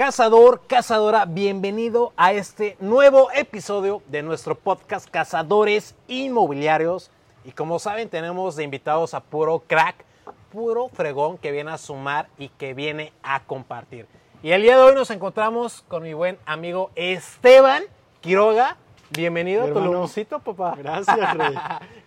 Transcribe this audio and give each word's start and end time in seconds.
Cazador, 0.00 0.62
cazadora, 0.66 1.26
bienvenido 1.26 2.14
a 2.16 2.32
este 2.32 2.74
nuevo 2.80 3.28
episodio 3.34 4.00
de 4.08 4.22
nuestro 4.22 4.54
podcast 4.54 5.10
Cazadores 5.10 5.94
Inmobiliarios. 6.08 7.10
Y 7.44 7.52
como 7.52 7.78
saben, 7.78 8.08
tenemos 8.08 8.56
de 8.56 8.64
invitados 8.64 9.12
a 9.12 9.20
puro 9.20 9.58
crack, 9.66 10.06
puro 10.50 10.88
fregón 10.88 11.36
que 11.36 11.52
viene 11.52 11.70
a 11.72 11.76
sumar 11.76 12.30
y 12.38 12.48
que 12.48 12.72
viene 12.72 13.12
a 13.22 13.44
compartir. 13.44 14.06
Y 14.42 14.52
el 14.52 14.62
día 14.62 14.78
de 14.78 14.84
hoy 14.84 14.94
nos 14.94 15.10
encontramos 15.10 15.84
con 15.86 16.02
mi 16.02 16.14
buen 16.14 16.38
amigo 16.46 16.90
Esteban 16.94 17.82
Quiroga. 18.22 18.78
Bienvenido 19.10 19.64
a 19.64 19.66
tu 19.70 19.80
lumucito, 19.80 20.38
papá. 20.38 20.76
Gracias, 20.78 21.34
Rey. 21.36 21.54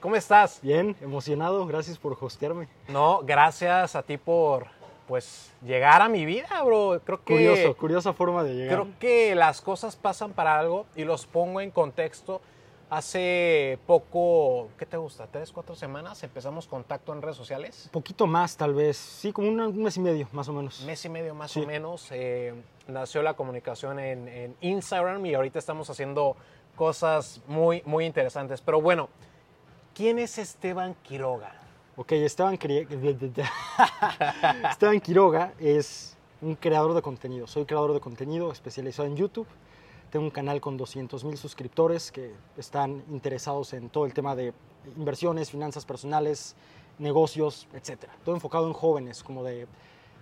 ¿Cómo 0.01 0.15
estás? 0.15 0.59
Bien, 0.63 0.95
emocionado, 0.99 1.63
gracias 1.67 1.99
por 1.99 2.17
hostearme. 2.19 2.67
No, 2.87 3.19
gracias 3.23 3.95
a 3.95 4.01
ti 4.01 4.17
por 4.17 4.65
pues 5.13 5.51
llegar 5.63 6.01
a 6.01 6.09
mi 6.09 6.25
vida, 6.25 6.47
bro. 6.63 6.99
Creo 7.05 7.19
que 7.23 7.33
Curioso, 7.35 7.77
curiosa 7.77 8.13
forma 8.13 8.43
de 8.43 8.55
llegar. 8.55 8.79
Creo 8.81 8.87
que 8.99 9.35
las 9.35 9.61
cosas 9.61 9.95
pasan 9.95 10.31
para 10.33 10.57
algo 10.57 10.87
y 10.95 11.03
los 11.03 11.27
pongo 11.27 11.61
en 11.61 11.69
contexto. 11.69 12.41
Hace 12.89 13.77
poco, 13.85 14.69
¿qué 14.75 14.87
te 14.87 14.97
gusta? 14.97 15.27
¿Tres, 15.27 15.51
cuatro 15.51 15.75
semanas? 15.75 16.23
Empezamos 16.23 16.65
contacto 16.65 17.13
en 17.13 17.21
redes 17.21 17.37
sociales. 17.37 17.83
Un 17.85 17.91
poquito 17.91 18.25
más, 18.25 18.57
tal 18.57 18.73
vez. 18.73 18.97
Sí, 18.97 19.31
como 19.31 19.49
un 19.49 19.83
mes 19.83 19.97
y 19.97 19.99
medio, 19.99 20.27
más 20.31 20.47
o 20.49 20.53
menos. 20.53 20.81
Mes 20.81 21.05
y 21.05 21.09
medio 21.09 21.35
más 21.35 21.51
Sí. 21.51 21.61
o 21.61 21.67
menos. 21.67 22.07
eh, 22.09 22.55
nació 22.87 23.21
la 23.21 23.35
comunicación 23.35 23.99
en, 23.99 24.27
en 24.27 24.55
Instagram 24.61 25.23
y 25.27 25.35
ahorita 25.35 25.59
estamos 25.59 25.91
haciendo 25.91 26.35
cosas 26.75 27.39
muy, 27.45 27.83
muy 27.85 28.05
interesantes. 28.07 28.61
Pero 28.61 28.81
bueno, 28.81 29.09
¿quién 29.93 30.17
es 30.17 30.39
Esteban 30.39 30.95
Quiroga? 31.03 31.51
Ok, 31.95 32.13
Esteban, 32.13 32.55
Esteban 34.71 34.99
Quiroga 34.99 35.53
es 35.59 36.17
un 36.41 36.55
creador 36.55 36.95
de 36.95 37.03
contenido. 37.03 37.45
Soy 37.45 37.65
creador 37.65 37.93
de 37.93 37.99
contenido 37.99 38.51
especializado 38.51 39.07
en 39.07 39.15
YouTube. 39.15 39.45
Tengo 40.09 40.25
un 40.25 40.31
canal 40.31 40.59
con 40.59 40.75
200 40.75 41.23
mil 41.23 41.37
suscriptores 41.37 42.11
que 42.11 42.33
están 42.57 43.03
interesados 43.11 43.73
en 43.73 43.89
todo 43.89 44.07
el 44.07 44.13
tema 44.13 44.35
de 44.35 44.53
inversiones, 44.97 45.51
finanzas 45.51 45.85
personales, 45.85 46.55
negocios, 46.97 47.67
etc. 47.73 48.05
Todo 48.25 48.33
enfocado 48.33 48.65
en 48.65 48.73
jóvenes, 48.73 49.21
como 49.21 49.43
de 49.43 49.67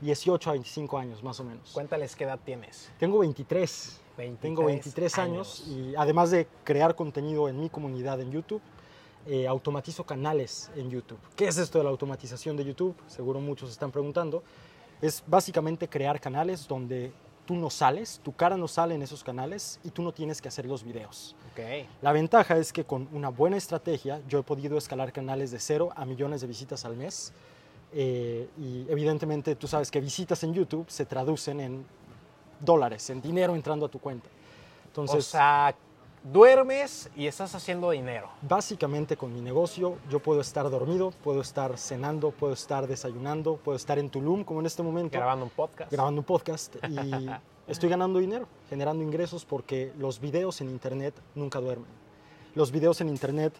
18 0.02 0.50
a 0.50 0.54
25 0.54 0.98
años 0.98 1.24
más 1.24 1.40
o 1.40 1.46
menos. 1.46 1.72
Cuéntales 1.72 2.18
qué 2.18 2.26
edad 2.26 2.40
tienes. 2.44 2.92
Tengo 3.00 3.20
23. 3.20 4.02
23 4.18 4.42
Tengo 4.42 4.66
23 4.66 5.18
años. 5.20 5.64
años. 5.66 5.68
y 5.70 5.96
además 5.96 6.32
de 6.32 6.48
crear 6.66 6.96
contenido 6.96 7.48
en 7.48 7.62
mi 7.62 7.70
comunidad 7.70 8.20
en 8.20 8.30
YouTube, 8.32 8.62
eh, 9.26 9.48
automatizo 9.48 10.04
canales 10.04 10.72
en 10.76 10.90
YouTube. 10.90 11.20
¿Qué 11.36 11.48
es 11.48 11.58
esto 11.58 11.78
de 11.78 11.84
la 11.84 11.90
automatización 11.90 12.58
de 12.58 12.66
YouTube? 12.66 12.96
Seguro 13.08 13.40
muchos 13.40 13.70
se 13.70 13.74
están 13.74 13.92
preguntando. 13.92 14.44
Es 15.02 15.24
básicamente 15.26 15.88
crear 15.88 16.20
canales 16.20 16.68
donde 16.68 17.12
tú 17.46 17.56
no 17.56 17.70
sales, 17.70 18.20
tu 18.24 18.34
cara 18.34 18.58
no 18.58 18.68
sale 18.68 18.96
en 18.96 19.02
esos 19.02 19.24
canales 19.24 19.80
y 19.84 19.90
tú 19.90 20.02
no 20.02 20.12
tienes 20.12 20.42
que 20.42 20.48
hacer 20.48 20.66
los 20.66 20.84
videos. 20.84 21.36
Ok. 21.52 21.88
La 22.02 22.12
ventaja 22.12 22.58
es 22.58 22.72
que 22.72 22.84
con 22.84 23.08
una 23.12 23.30
buena 23.30 23.58
estrategia 23.58 24.22
yo 24.28 24.40
he 24.40 24.44
podido 24.44 24.78
escalar 24.78 25.12
canales 25.12 25.52
de 25.52 25.60
cero 25.60 25.90
a 25.96 26.06
millones 26.06 26.42
de 26.42 26.48
visitas 26.48 26.86
al 26.86 26.96
mes. 26.96 27.34
Eh, 27.94 28.48
y 28.58 28.86
evidentemente 28.90 29.56
tú 29.56 29.68
sabes 29.68 29.92
que 29.92 30.00
visitas 30.00 30.44
en 30.44 30.54
YouTube 30.54 30.86
se 30.90 31.06
traducen 31.06 31.60
en 31.60 31.86
dólares, 32.60 33.10
en 33.10 33.22
dinero 33.22 33.54
entrando 33.54 33.86
a 33.86 33.90
tu 33.90 34.00
cuenta. 34.00 34.30
Entonces, 34.86 35.18
o 35.18 35.22
sea, 35.22 35.76
duermes 36.24 37.10
y 37.16 37.28
estás 37.28 37.56
haciendo 37.56 37.90
dinero. 37.92 38.30
básicamente 38.42 39.18
con 39.18 39.34
mi 39.34 39.42
negocio 39.42 39.98
yo 40.10 40.20
puedo 40.20 40.42
estar 40.42 40.70
dormido, 40.70 41.12
puedo 41.24 41.42
estar 41.42 41.78
cenando, 41.78 42.32
puedo 42.32 42.54
estar 42.54 42.88
desayunando, 42.88 43.58
puedo 43.58 43.76
estar 43.76 43.98
en 43.98 44.10
Tulum 44.10 44.44
como 44.44 44.60
en 44.60 44.66
este 44.68 44.84
momento. 44.84 45.18
Grabando 45.18 45.46
un 45.46 45.52
podcast. 45.52 45.92
grabando 45.92 46.22
un 46.22 46.26
podcast 46.26 46.76
y 46.88 47.28
estoy 47.68 47.90
ganando 47.90 48.20
dinero, 48.20 48.48
generando 48.70 49.04
ingresos 49.04 49.46
porque 49.46 49.92
los 49.98 50.20
videos 50.20 50.62
en 50.62 50.70
internet 50.70 51.16
nunca 51.36 51.60
duermen. 51.60 51.90
Los 52.54 52.72
videos 52.72 53.02
en 53.02 53.10
internet 53.10 53.54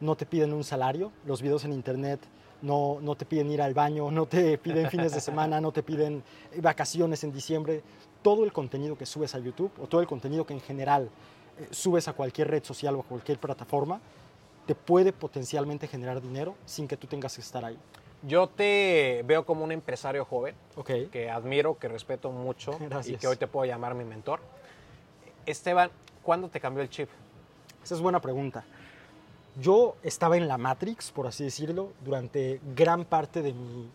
no 0.00 0.16
te 0.16 0.26
piden 0.26 0.52
un 0.52 0.64
salario, 0.64 1.10
los 1.26 1.42
videos 1.42 1.64
en 1.64 1.72
internet 1.72 2.20
no, 2.62 2.98
no 3.00 3.14
te 3.14 3.24
piden 3.26 3.50
ir 3.50 3.60
al 3.60 3.74
baño, 3.74 4.10
no 4.10 4.26
te 4.26 4.56
piden 4.58 4.88
fines 4.88 5.12
de 5.12 5.20
semana, 5.20 5.60
no 5.60 5.72
te 5.72 5.82
piden 5.82 6.22
vacaciones 6.62 7.24
en 7.24 7.32
diciembre. 7.32 7.82
Todo 8.22 8.44
el 8.44 8.52
contenido 8.52 8.96
que 8.96 9.04
subes 9.04 9.34
a 9.34 9.38
YouTube 9.38 9.70
o 9.82 9.86
todo 9.86 10.00
el 10.00 10.06
contenido 10.06 10.46
que 10.46 10.54
en 10.54 10.60
general 10.60 11.10
subes 11.70 12.08
a 12.08 12.12
cualquier 12.12 12.48
red 12.48 12.64
social 12.64 12.96
o 12.96 13.00
a 13.00 13.04
cualquier 13.04 13.38
plataforma 13.38 14.00
te 14.66 14.74
puede 14.74 15.12
potencialmente 15.12 15.86
generar 15.86 16.20
dinero 16.20 16.54
sin 16.64 16.88
que 16.88 16.96
tú 16.96 17.06
tengas 17.06 17.34
que 17.34 17.42
estar 17.42 17.64
ahí. 17.64 17.78
Yo 18.22 18.48
te 18.48 19.22
veo 19.26 19.44
como 19.44 19.64
un 19.64 19.72
empresario 19.72 20.24
joven 20.24 20.54
que 21.12 21.30
admiro, 21.30 21.78
que 21.78 21.88
respeto 21.88 22.30
mucho 22.30 22.78
y 23.04 23.16
que 23.16 23.26
hoy 23.26 23.36
te 23.36 23.46
puedo 23.46 23.66
llamar 23.66 23.94
mi 23.94 24.04
mentor. 24.04 24.40
Esteban, 25.44 25.90
¿cuándo 26.22 26.48
te 26.48 26.60
cambió 26.60 26.82
el 26.82 26.88
chip? 26.88 27.08
Esa 27.82 27.94
es 27.94 28.00
buena 28.00 28.20
pregunta. 28.20 28.64
Yo 29.60 29.96
estaba 30.02 30.36
en 30.36 30.48
la 30.48 30.56
Matrix, 30.56 31.12
por 31.12 31.26
así 31.26 31.44
decirlo, 31.44 31.92
durante 32.02 32.60
gran 32.74 33.04
parte 33.04 33.42
de 33.42 33.52
mi 33.52 33.88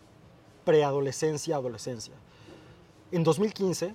preadolescencia, 0.64 1.56
adolescencia. 1.56 2.14
En 3.10 3.24
2015 3.24 3.92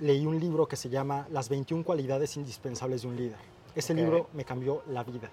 leí 0.00 0.26
un 0.26 0.38
libro 0.40 0.66
que 0.66 0.76
se 0.76 0.88
llama 0.88 1.26
Las 1.30 1.48
21 1.48 1.84
cualidades 1.84 2.36
indispensables 2.36 3.02
de 3.02 3.08
un 3.08 3.16
líder. 3.16 3.36
Ese 3.74 3.92
Ok. 3.92 3.98
libro 3.98 4.26
me 4.32 4.44
cambió 4.44 4.82
la 4.88 5.04
vida. 5.04 5.30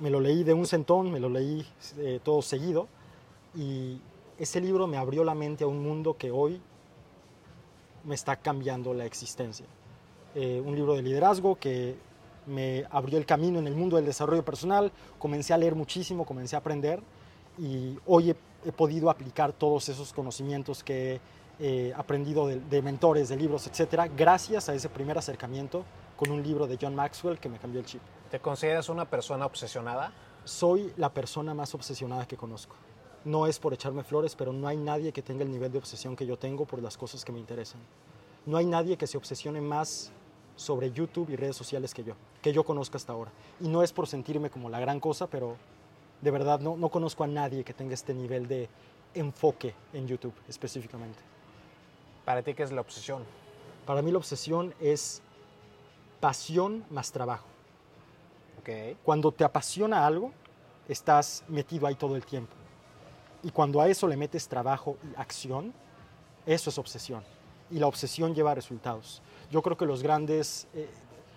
Me 0.00 0.10
lo 0.10 0.20
leí 0.20 0.44
de 0.44 0.54
un 0.54 0.66
centón, 0.66 1.10
me 1.10 1.20
lo 1.20 1.28
leí 1.28 1.66
eh, 1.98 2.20
todo 2.22 2.40
seguido 2.42 2.86
y 3.54 4.00
ese 4.38 4.60
libro 4.60 4.86
me 4.86 4.96
abrió 4.96 5.24
la 5.24 5.34
mente 5.34 5.64
a 5.64 5.66
un 5.66 5.82
mundo 5.82 6.16
que 6.16 6.30
hoy 6.30 6.60
me 8.04 8.14
está 8.14 8.36
cambiando 8.36 8.94
la 8.94 9.04
existencia. 9.04 9.66
Eh, 10.34 10.62
un 10.64 10.76
libro 10.76 10.94
de 10.94 11.02
liderazgo 11.02 11.56
que 11.56 11.96
me 12.46 12.84
abrió 12.90 13.18
el 13.18 13.26
camino 13.26 13.58
en 13.58 13.66
el 13.66 13.74
mundo 13.74 13.96
del 13.96 14.06
desarrollo 14.06 14.44
personal, 14.44 14.92
comencé 15.18 15.52
a 15.52 15.58
leer 15.58 15.74
muchísimo, 15.74 16.24
comencé 16.24 16.54
a 16.56 16.60
aprender 16.60 17.00
y 17.58 17.98
hoy 18.06 18.30
he, 18.30 18.36
he 18.64 18.72
podido 18.72 19.10
aplicar 19.10 19.52
todos 19.52 19.88
esos 19.88 20.12
conocimientos 20.12 20.84
que 20.84 21.16
he 21.16 21.20
eh, 21.60 21.92
aprendido 21.96 22.46
de, 22.46 22.60
de 22.60 22.82
mentores, 22.82 23.28
de 23.28 23.36
libros, 23.36 23.66
etcétera, 23.66 24.08
gracias 24.08 24.68
a 24.68 24.74
ese 24.74 24.88
primer 24.88 25.18
acercamiento 25.18 25.84
con 26.16 26.30
un 26.30 26.42
libro 26.42 26.66
de 26.66 26.78
John 26.80 26.94
Maxwell 26.94 27.38
que 27.38 27.48
me 27.48 27.58
cambió 27.58 27.80
el 27.80 27.86
chip. 27.86 28.00
¿Te 28.30 28.40
consideras 28.40 28.88
una 28.88 29.04
persona 29.04 29.46
obsesionada? 29.46 30.12
Soy 30.44 30.92
la 30.96 31.12
persona 31.12 31.54
más 31.54 31.74
obsesionada 31.74 32.26
que 32.26 32.36
conozco. 32.36 32.76
No 33.24 33.46
es 33.46 33.58
por 33.58 33.72
echarme 33.72 34.04
flores, 34.04 34.34
pero 34.36 34.52
no 34.52 34.68
hay 34.68 34.76
nadie 34.76 35.12
que 35.12 35.22
tenga 35.22 35.44
el 35.44 35.50
nivel 35.50 35.72
de 35.72 35.78
obsesión 35.78 36.16
que 36.16 36.26
yo 36.26 36.38
tengo 36.38 36.64
por 36.66 36.82
las 36.82 36.96
cosas 36.96 37.24
que 37.24 37.32
me 37.32 37.38
interesan. 37.38 37.80
No 38.46 38.56
hay 38.56 38.66
nadie 38.66 38.96
que 38.96 39.06
se 39.06 39.16
obsesione 39.16 39.60
más 39.60 40.10
sobre 40.56 40.90
YouTube 40.90 41.30
y 41.30 41.36
redes 41.36 41.56
sociales 41.56 41.94
que 41.94 42.04
yo, 42.04 42.14
que 42.42 42.52
yo 42.52 42.64
conozca 42.64 42.96
hasta 42.96 43.12
ahora. 43.12 43.30
Y 43.60 43.68
no 43.68 43.82
es 43.82 43.92
por 43.92 44.06
sentirme 44.06 44.50
como 44.50 44.68
la 44.68 44.80
gran 44.80 45.00
cosa, 45.00 45.26
pero 45.26 45.56
de 46.20 46.30
verdad 46.30 46.60
no, 46.60 46.76
no 46.76 46.88
conozco 46.88 47.24
a 47.24 47.26
nadie 47.26 47.64
que 47.64 47.74
tenga 47.74 47.94
este 47.94 48.12
nivel 48.12 48.48
de 48.48 48.68
enfoque 49.14 49.74
en 49.92 50.06
YouTube 50.06 50.34
específicamente. 50.48 51.18
Para 52.28 52.42
ti, 52.42 52.52
¿qué 52.52 52.62
es 52.62 52.72
la 52.72 52.82
obsesión? 52.82 53.24
Para 53.86 54.02
mí 54.02 54.10
la 54.10 54.18
obsesión 54.18 54.74
es 54.80 55.22
pasión 56.20 56.84
más 56.90 57.10
trabajo. 57.10 57.46
Ok. 58.60 58.98
Cuando 59.02 59.32
te 59.32 59.44
apasiona 59.44 60.06
algo, 60.06 60.34
estás 60.86 61.42
metido 61.48 61.86
ahí 61.86 61.94
todo 61.94 62.16
el 62.16 62.26
tiempo. 62.26 62.52
Y 63.42 63.50
cuando 63.50 63.80
a 63.80 63.88
eso 63.88 64.06
le 64.06 64.14
metes 64.14 64.46
trabajo 64.46 64.98
y 65.02 65.18
acción, 65.18 65.72
eso 66.44 66.68
es 66.68 66.76
obsesión. 66.76 67.24
Y 67.70 67.78
la 67.78 67.86
obsesión 67.86 68.34
lleva 68.34 68.50
a 68.50 68.54
resultados. 68.56 69.22
Yo 69.50 69.62
creo 69.62 69.78
que 69.78 69.86
los 69.86 70.02
grandes, 70.02 70.68
eh, 70.74 70.86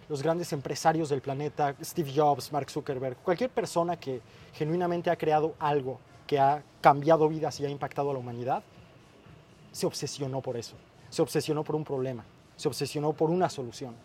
los 0.09 0.22
grandes 0.22 0.52
empresarios 0.52 1.08
del 1.08 1.22
planeta, 1.22 1.73
Steve 1.81 2.12
Jobs, 2.13 2.52
Mark 2.52 2.69
Zuckerberg, 2.69 3.16
cualquier 3.23 3.49
persona 3.49 3.97
que 3.97 4.20
genuinamente 4.52 5.09
ha 5.09 5.16
creado 5.16 5.55
algo 5.58 6.02
que 6.28 6.37
ha 6.37 6.61
cambiado 6.82 7.29
vidas 7.29 7.58
y 7.61 7.66
ha 7.66 7.70
impactado 7.70 8.09
a 8.09 8.14
la 8.14 8.20
humanidad, 8.20 8.61
se 9.72 9.85
obsesionó 9.85 10.41
por 10.41 10.58
eso. 10.58 10.76
Se 11.09 11.22
obsesionó 11.22 11.64
por 11.64 11.76
un 11.76 11.84
problema. 11.84 12.23
Se 12.56 12.68
obsesionó 12.68 13.14
por 13.14 13.29
una 13.29 13.50
solución. 13.50 13.96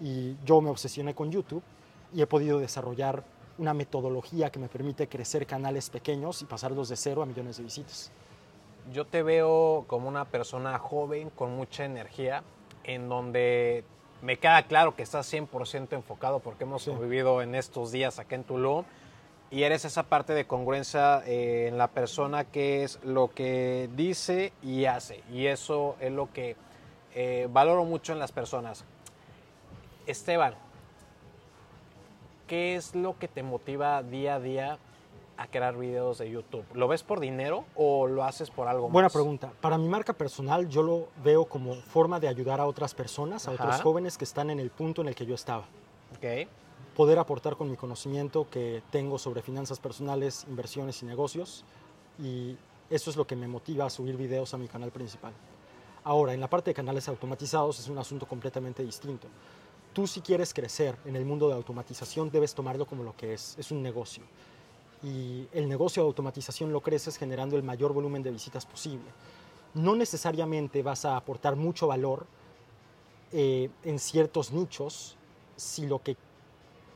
Y 0.00 0.36
yo 0.44 0.60
me 0.60 0.70
obsesioné 0.70 1.14
con 1.14 1.30
YouTube 1.30 1.62
y 2.14 2.22
he 2.22 2.26
podido 2.26 2.58
desarrollar 2.58 3.22
una 3.58 3.74
metodología 3.74 4.50
que 4.50 4.58
me 4.58 4.68
permite 4.68 5.06
crecer 5.08 5.46
canales 5.46 5.90
pequeños 5.90 6.40
y 6.42 6.46
pasarlos 6.46 6.88
de 6.88 6.96
cero 6.96 7.22
a 7.22 7.26
millones 7.26 7.58
de 7.58 7.64
visitas. 7.64 8.10
Yo 8.92 9.04
te 9.06 9.22
veo 9.22 9.84
como 9.86 10.08
una 10.08 10.24
persona 10.24 10.78
joven 10.78 11.28
con 11.30 11.54
mucha 11.54 11.84
energía, 11.84 12.42
en 12.84 13.08
donde 13.10 13.84
me 14.22 14.38
queda 14.38 14.62
claro 14.62 14.96
que 14.96 15.02
estás 15.02 15.30
100% 15.30 15.92
enfocado 15.92 16.40
porque 16.40 16.64
hemos 16.64 16.82
Sí. 16.82 16.90
convivido 16.90 17.42
en 17.42 17.54
estos 17.54 17.92
días 17.92 18.18
acá 18.18 18.34
en 18.36 18.44
Tulum 18.44 18.84
y 19.50 19.64
eres 19.64 19.84
esa 19.84 20.04
parte 20.04 20.32
de 20.32 20.46
congruencia 20.46 21.22
eh, 21.26 21.66
en 21.68 21.76
la 21.78 21.88
persona 21.88 22.44
que 22.44 22.84
es 22.84 23.00
lo 23.02 23.28
que 23.34 23.88
dice 23.96 24.52
y 24.62 24.84
hace. 24.84 25.22
Y 25.32 25.46
eso 25.46 25.96
es 26.00 26.12
lo 26.12 26.32
que 26.32 26.56
eh, 27.14 27.48
valoro 27.50 27.84
mucho 27.84 28.12
en 28.12 28.20
las 28.20 28.30
personas. 28.30 28.84
Esteban, 30.06 30.54
¿qué 32.46 32.76
es 32.76 32.94
lo 32.94 33.18
que 33.18 33.28
te 33.28 33.42
motiva 33.42 34.02
día 34.02 34.36
a 34.36 34.40
día 34.40 34.78
a 35.36 35.46
crear 35.48 35.76
videos 35.76 36.18
de 36.18 36.30
YouTube? 36.30 36.64
¿Lo 36.74 36.86
ves 36.86 37.02
por 37.02 37.18
dinero 37.18 37.64
o 37.74 38.06
lo 38.06 38.22
haces 38.24 38.50
por 38.50 38.68
algo 38.68 38.88
Buena 38.88 39.06
más? 39.06 39.12
pregunta. 39.12 39.52
Para 39.60 39.78
mi 39.78 39.88
marca 39.88 40.12
personal, 40.12 40.68
yo 40.68 40.82
lo 40.82 41.08
veo 41.24 41.44
como 41.46 41.74
forma 41.74 42.20
de 42.20 42.28
ayudar 42.28 42.60
a 42.60 42.66
otras 42.66 42.94
personas, 42.94 43.48
a 43.48 43.52
otros 43.52 43.74
Ajá. 43.74 43.82
jóvenes 43.82 44.16
que 44.16 44.24
están 44.24 44.50
en 44.50 44.60
el 44.60 44.70
punto 44.70 45.02
en 45.02 45.08
el 45.08 45.14
que 45.16 45.26
yo 45.26 45.34
estaba. 45.34 45.64
Ok. 46.16 46.48
Poder 47.00 47.18
aportar 47.18 47.56
con 47.56 47.70
mi 47.70 47.78
conocimiento 47.78 48.46
que 48.50 48.82
tengo 48.90 49.18
sobre 49.18 49.40
finanzas 49.40 49.80
personales, 49.80 50.44
inversiones 50.46 51.02
y 51.02 51.06
negocios. 51.06 51.64
Y 52.22 52.58
eso 52.90 53.08
es 53.08 53.16
lo 53.16 53.26
que 53.26 53.36
me 53.36 53.48
motiva 53.48 53.86
a 53.86 53.88
subir 53.88 54.18
videos 54.18 54.52
a 54.52 54.58
mi 54.58 54.68
canal 54.68 54.90
principal. 54.90 55.32
Ahora, 56.04 56.34
en 56.34 56.40
la 56.40 56.50
parte 56.50 56.72
de 56.72 56.74
canales 56.74 57.08
automatizados 57.08 57.80
es 57.80 57.88
un 57.88 57.96
asunto 57.96 58.26
completamente 58.28 58.84
distinto. 58.84 59.28
Tú 59.94 60.06
si 60.06 60.20
quieres 60.20 60.52
crecer 60.52 60.94
en 61.06 61.16
el 61.16 61.24
mundo 61.24 61.48
de 61.48 61.54
automatización 61.54 62.30
debes 62.30 62.54
tomarlo 62.54 62.84
como 62.84 63.02
lo 63.02 63.16
que 63.16 63.32
es, 63.32 63.56
es 63.58 63.70
un 63.70 63.82
negocio. 63.82 64.22
Y 65.02 65.46
el 65.54 65.70
negocio 65.70 66.02
de 66.02 66.08
automatización 66.08 66.70
lo 66.70 66.82
creces 66.82 67.16
generando 67.16 67.56
el 67.56 67.62
mayor 67.62 67.94
volumen 67.94 68.22
de 68.22 68.30
visitas 68.30 68.66
posible. 68.66 69.10
No 69.72 69.96
necesariamente 69.96 70.82
vas 70.82 71.06
a 71.06 71.16
aportar 71.16 71.56
mucho 71.56 71.86
valor 71.86 72.26
eh, 73.32 73.70
en 73.84 73.98
ciertos 73.98 74.52
nichos 74.52 75.16
si 75.56 75.86
lo 75.86 76.02
que 76.02 76.18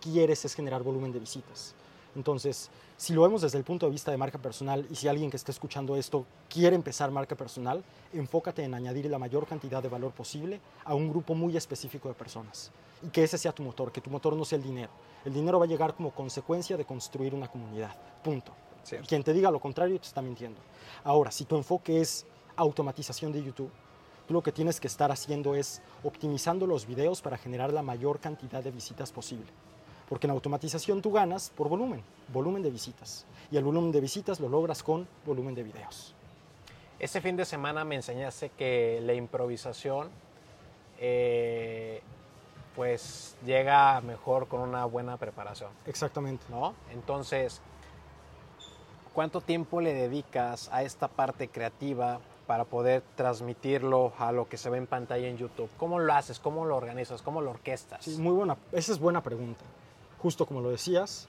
quieres 0.05 0.45
es 0.45 0.55
generar 0.55 0.83
volumen 0.83 1.13
de 1.13 1.19
visitas. 1.19 1.75
Entonces, 2.15 2.71
si 2.97 3.13
lo 3.13 3.23
vemos 3.23 3.43
desde 3.43 3.59
el 3.59 3.65
punto 3.65 3.87
de 3.87 3.93
vista 3.93 4.11
de 4.11 4.17
marca 4.17 4.39
personal 4.39 4.87
y 4.91 4.95
si 4.95 5.09
alguien 5.09 5.31
que 5.31 5.37
esté 5.37 5.51
escuchando 5.51 5.97
esto 5.97 6.25
quiere 6.49 6.77
empezar 6.77 7.11
marca 7.11 7.35
personal, 7.35 7.83
enfócate 8.13 8.63
en 8.63 8.75
añadir 8.75 9.07
la 9.07 9.19
mayor 9.19 9.47
cantidad 9.47 9.83
de 9.83 9.89
valor 9.89 10.13
posible 10.13 10.61
a 10.85 10.95
un 10.95 11.11
grupo 11.11 11.35
muy 11.35 11.57
específico 11.57 12.09
de 12.09 12.15
personas. 12.15 12.71
Y 13.03 13.09
que 13.09 13.25
ese 13.25 13.37
sea 13.37 13.53
tu 13.53 13.63
motor, 13.63 13.91
que 13.91 14.01
tu 14.01 14.11
motor 14.11 14.37
no 14.37 14.45
sea 14.45 14.59
el 14.59 14.63
dinero. 14.63 14.93
El 15.25 15.35
dinero 15.35 15.59
va 15.59 15.65
a 15.65 15.69
llegar 15.69 15.95
como 15.95 16.13
consecuencia 16.13 16.77
de 16.77 16.85
construir 16.85 17.35
una 17.35 17.49
comunidad. 17.49 17.97
Punto. 18.23 18.53
Cierto. 18.85 19.09
Quien 19.09 19.25
te 19.25 19.33
diga 19.33 19.51
lo 19.51 19.59
contrario 19.59 19.99
te 19.99 20.07
está 20.07 20.23
mintiendo. 20.23 20.61
Ahora, 21.03 21.31
si 21.31 21.47
tu 21.47 21.57
enfoque 21.57 22.01
es 22.01 22.27
automatización 22.55 23.33
de 23.33 23.43
YouTube, 23.43 23.71
tú 24.29 24.35
lo 24.35 24.43
que 24.43 24.53
tienes 24.53 24.79
que 24.79 24.87
estar 24.87 25.11
haciendo 25.11 25.55
es 25.55 25.83
optimizando 26.05 26.67
los 26.67 26.87
videos 26.87 27.21
para 27.21 27.39
generar 27.39 27.73
la 27.73 27.83
mayor 27.83 28.21
cantidad 28.21 28.63
de 28.63 28.71
visitas 28.71 29.11
posible. 29.11 29.47
Porque 30.09 30.27
en 30.27 30.33
automatización 30.33 31.01
tú 31.03 31.13
ganas 31.13 31.51
por 31.51 31.69
volumen, 31.69 32.03
volumen 32.33 32.63
de 32.63 32.71
visitas. 32.71 33.27
Y 33.51 33.57
el 33.57 33.65
volumen 33.65 33.93
de 33.93 34.01
visitas 34.01 34.41
lo 34.41 34.49
logras 34.49 34.83
con 34.83 35.09
volumen 35.25 35.55
de 35.55 35.63
videos. 35.63 36.15
Este 36.99 37.21
fin 37.21 37.37
de 37.37 37.45
semana 37.45 37.85
me 37.85 37.97
enseñaste 37.97 38.51
que 38.51 39.01
la 39.03 39.15
improvisación 39.15 40.09
eh, 40.99 42.03
pues 42.75 43.37
llega 43.45 44.01
mejor 44.01 44.49
con 44.49 44.61
una 44.61 44.85
buena 44.85 45.17
preparación, 45.17 45.71
Exactamente. 45.87 46.45
¿no? 46.49 46.75
Entonces, 46.93 47.61
¿cuánto 49.13 49.41
tiempo 49.41 49.81
le 49.81 49.95
dedicas 49.95 50.69
a 50.73 50.83
esta 50.83 51.09
parte 51.09 51.49
creativa 51.49 52.21
para 52.47 52.65
poder 52.65 53.03
transmitirlo 53.17 54.13
a 54.19 54.33
lo 54.33 54.49
que 54.49 54.57
se 54.57 54.71
ve 54.71 54.79
en 54.79 54.87
pantalla 54.87 55.29
en 55.29 55.37
YouTube? 55.37 55.71
¿Cómo 55.79 55.99
lo 55.99 56.13
haces? 56.13 56.39
¿Cómo 56.39 56.65
lo 56.65 56.77
organizas? 56.77 57.23
¿Cómo 57.23 57.41
lo 57.41 57.51
orquestas? 57.51 58.05
Sí, 58.05 58.17
muy 58.19 58.33
buena. 58.33 58.57
Esa 58.73 58.93
es 58.93 58.99
buena 58.99 59.23
pregunta. 59.23 59.65
Justo 60.25 60.47
como 60.47 60.63
lo 60.63 60.71
decías, 60.71 61.29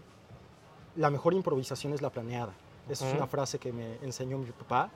la 0.96 1.10
mejor 1.10 1.34
improvisación 1.34 1.92
es 1.92 2.02
la 2.02 2.10
planeada. 2.10 2.54
Esa 2.88 3.04
es 3.04 3.10
Ujú. 3.12 3.18
una 3.18 3.28
frase 3.28 3.60
que 3.60 3.74
me 3.74 3.96
enseñó 3.96 4.38
mi 4.38 4.50
papá 4.52 4.90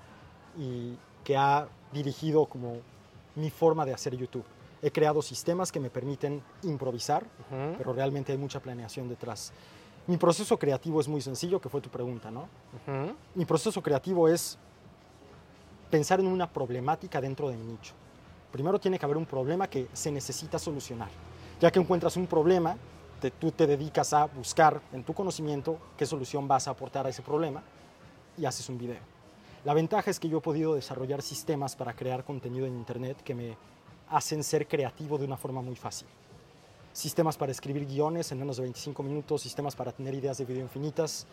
y 0.58 0.98
que 1.26 1.36
ha 1.36 1.68
dirigido 1.92 2.46
como 2.46 2.78
mi 3.36 3.50
forma 3.50 3.86
de 3.86 3.94
hacer 3.94 4.16
YouTube. 4.16 4.46
He 4.82 4.90
creado 4.90 5.22
sistemas 5.22 5.70
que 5.70 5.82
me 5.82 5.90
permiten 5.90 6.42
improvisar, 6.64 7.24
Ujú, 7.24 7.76
pero 7.78 7.92
realmente 7.92 8.32
hay 8.32 8.38
mucha 8.38 8.62
planeación 8.62 9.10
detrás. 9.10 9.52
Mi 10.08 10.16
proceso 10.16 10.58
creativo 10.58 11.02
es 11.02 11.10
muy 11.10 11.20
sencillo, 11.20 11.60
que 11.60 11.68
fue 11.68 11.82
tu 11.82 11.90
pregunta, 11.90 12.32
¿no? 12.32 12.44
ujú. 12.88 13.14
Mi 13.36 13.44
proceso 13.44 13.84
creativo 13.84 14.30
es 14.30 14.58
pensar 15.92 16.22
en 16.22 16.28
una 16.28 16.50
problemática 16.50 17.20
dentro 17.20 17.50
de 17.50 17.58
mi 17.58 17.66
nicho. 17.66 17.96
Primero 18.50 18.80
tiene 18.80 18.98
que 18.98 19.04
haber 19.04 19.18
un 19.18 19.26
problema 19.26 19.68
que 19.68 19.90
se 19.92 20.10
necesita 20.10 20.58
solucionar. 20.58 21.10
Ya 21.60 21.70
que 21.70 21.80
encuentras 21.82 22.16
un 22.16 22.28
problema, 22.28 22.78
tú 23.40 23.52
te 23.52 23.68
dedicas 23.68 24.14
a 24.14 24.26
buscar 24.26 24.82
en 24.94 25.04
tu 25.04 25.14
conocimiento 25.14 25.78
qué 25.98 26.06
solución 26.06 26.48
vas 26.48 26.68
a 26.68 26.72
aportar 26.72 27.06
a 27.06 27.10
ese 27.10 27.22
problema 27.22 27.62
y 28.38 28.46
haces 28.46 28.68
un 28.70 28.78
video. 28.78 29.00
La 29.66 29.74
ventaja 29.74 30.10
es 30.10 30.20
que 30.20 30.30
yo 30.30 30.38
he 30.38 30.42
podido 30.42 30.76
desarrollar 30.76 31.22
sistemas 31.22 31.76
para 31.76 31.94
crear 31.94 32.24
contenido 32.24 32.66
en 32.66 32.76
Internet 32.76 33.22
que 33.24 33.36
me 33.36 33.58
hacen 34.10 34.44
ser 34.44 34.68
creativo 34.68 35.18
de 35.18 35.26
una 35.26 35.38
forma 35.38 35.62
muy 35.62 35.76
fácil. 35.76 36.08
Sistemas 36.94 37.38
para 37.38 37.52
escribir 37.52 37.86
guiones 37.86 38.32
en 38.32 38.40
menos 38.40 38.58
de 38.58 38.64
25 38.64 39.04
minutos, 39.04 39.42
sistemas 39.42 39.76
para 39.76 39.92
tener 39.92 40.14
ideas 40.14 40.38
de 40.38 40.46
video 40.46 40.64
infinitas, 40.64 41.28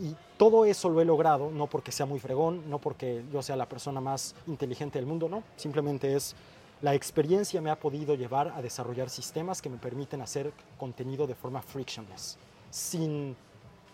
y 0.00 0.16
todo 0.38 0.64
eso 0.64 0.88
lo 0.88 1.00
he 1.02 1.04
logrado 1.04 1.50
no 1.50 1.66
porque 1.66 1.92
sea 1.92 2.06
muy 2.06 2.18
fregón, 2.18 2.68
no 2.70 2.78
porque 2.78 3.22
yo 3.30 3.42
sea 3.42 3.54
la 3.56 3.68
persona 3.68 4.00
más 4.00 4.34
inteligente 4.46 4.98
del 4.98 5.06
mundo, 5.06 5.28
no. 5.28 5.42
Simplemente 5.56 6.16
es 6.16 6.34
la 6.82 6.94
experiencia 6.94 7.60
me 7.60 7.70
ha 7.70 7.78
podido 7.78 8.14
llevar 8.14 8.48
a 8.48 8.62
desarrollar 8.62 9.10
sistemas 9.10 9.60
que 9.60 9.68
me 9.68 9.76
permiten 9.76 10.22
hacer 10.22 10.52
contenido 10.78 11.26
de 11.26 11.34
forma 11.34 11.60
frictionless, 11.60 12.38
sin, 12.70 13.36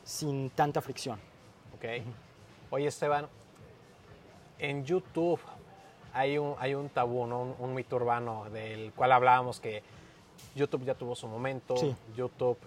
sin 0.04 0.50
tanta 0.50 0.80
fricción. 0.80 1.18
Ok. 1.74 1.84
Oye, 2.70 2.86
Esteban, 2.86 3.28
en 4.58 4.84
YouTube 4.84 5.40
hay 6.12 6.38
un, 6.38 6.54
hay 6.58 6.74
un 6.74 6.88
tabú, 6.88 7.26
¿no? 7.26 7.42
un, 7.42 7.54
un 7.58 7.74
mito 7.74 7.96
urbano 7.96 8.48
del 8.50 8.92
cual 8.92 9.12
hablábamos 9.12 9.60
que 9.60 9.82
YouTube 10.54 10.84
ya 10.84 10.94
tuvo 10.94 11.14
su 11.14 11.26
momento. 11.26 11.76
Sí. 11.76 11.94
YouTube, 12.16 12.58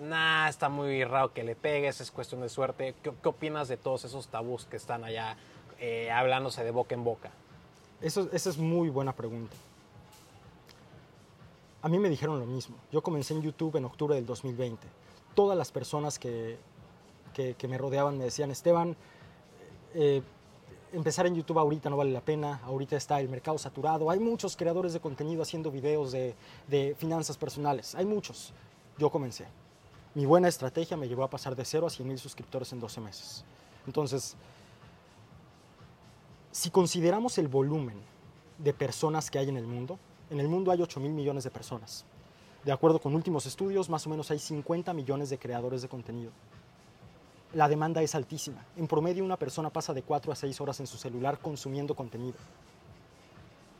nah, 0.00 0.48
está 0.48 0.68
muy 0.68 1.04
raro 1.04 1.32
que 1.32 1.44
le 1.44 1.54
pegues, 1.54 2.00
es 2.00 2.10
cuestión 2.10 2.40
de 2.40 2.48
suerte. 2.48 2.94
¿Qué, 3.02 3.12
qué 3.22 3.28
opinas 3.28 3.68
de 3.68 3.76
todos 3.76 4.04
esos 4.04 4.28
tabús 4.28 4.66
que 4.66 4.76
están 4.76 5.04
allá 5.04 5.36
eh, 5.78 6.10
hablándose 6.10 6.64
de 6.64 6.70
boca 6.72 6.94
en 6.94 7.04
boca? 7.04 7.30
Eso, 8.00 8.28
esa 8.32 8.50
es 8.50 8.58
muy 8.58 8.88
buena 8.88 9.14
pregunta. 9.14 9.54
A 11.82 11.88
mí 11.88 11.98
me 11.98 12.08
dijeron 12.08 12.38
lo 12.38 12.46
mismo. 12.46 12.76
Yo 12.92 13.02
comencé 13.02 13.34
en 13.34 13.42
YouTube 13.42 13.76
en 13.76 13.84
octubre 13.84 14.14
del 14.14 14.26
2020. 14.26 14.86
Todas 15.34 15.56
las 15.56 15.70
personas 15.70 16.18
que, 16.18 16.58
que, 17.32 17.68
me 17.68 17.78
rodeaban 17.78 18.18
me 18.18 18.24
decían, 18.24 18.50
Esteban, 18.50 18.96
eh, 19.94 20.22
empezar 20.92 21.26
en 21.26 21.34
YouTube 21.34 21.58
ahorita 21.58 21.88
no 21.88 21.96
vale 21.96 22.10
la 22.10 22.20
pena, 22.20 22.60
ahorita 22.64 22.96
está 22.96 23.20
el 23.20 23.28
mercado 23.28 23.56
saturado, 23.58 24.10
hay 24.10 24.18
muchos 24.18 24.56
creadores 24.56 24.92
de 24.92 25.00
contenido 25.00 25.42
haciendo 25.42 25.70
videos 25.70 26.12
de, 26.12 26.34
de 26.68 26.94
finanzas 26.98 27.36
personales, 27.38 27.94
hay 27.94 28.04
muchos. 28.04 28.52
Yo 28.98 29.10
comencé. 29.10 29.46
Mi 30.14 30.26
buena 30.26 30.48
estrategia 30.48 30.96
me 30.96 31.08
llevó 31.08 31.24
a 31.24 31.30
pasar 31.30 31.54
de 31.54 31.64
0 31.64 31.86
a 31.86 31.90
100 31.90 32.08
mil 32.08 32.18
suscriptores 32.18 32.72
en 32.72 32.80
12 32.80 33.00
meses. 33.00 33.44
Entonces, 33.86 34.36
si 36.52 36.70
consideramos 36.70 37.38
el 37.38 37.48
volumen 37.48 38.00
de 38.58 38.72
personas 38.72 39.30
que 39.30 39.38
hay 39.38 39.48
en 39.48 39.56
el 39.56 39.66
mundo, 39.66 39.98
en 40.30 40.40
el 40.40 40.48
mundo 40.48 40.70
hay 40.70 40.82
8 40.82 41.00
mil 41.00 41.12
millones 41.12 41.44
de 41.44 41.50
personas. 41.50 42.04
De 42.64 42.72
acuerdo 42.72 43.00
con 43.00 43.14
últimos 43.14 43.46
estudios, 43.46 43.88
más 43.88 44.06
o 44.06 44.10
menos 44.10 44.30
hay 44.30 44.38
50 44.38 44.92
millones 44.92 45.30
de 45.30 45.38
creadores 45.38 45.82
de 45.82 45.88
contenido. 45.88 46.30
La 47.54 47.68
demanda 47.68 48.02
es 48.02 48.14
altísima. 48.14 48.64
En 48.76 48.86
promedio, 48.86 49.24
una 49.24 49.36
persona 49.36 49.70
pasa 49.70 49.94
de 49.94 50.02
4 50.02 50.32
a 50.32 50.36
6 50.36 50.60
horas 50.60 50.78
en 50.80 50.86
su 50.86 50.98
celular 50.98 51.38
consumiendo 51.38 51.94
contenido. 51.94 52.36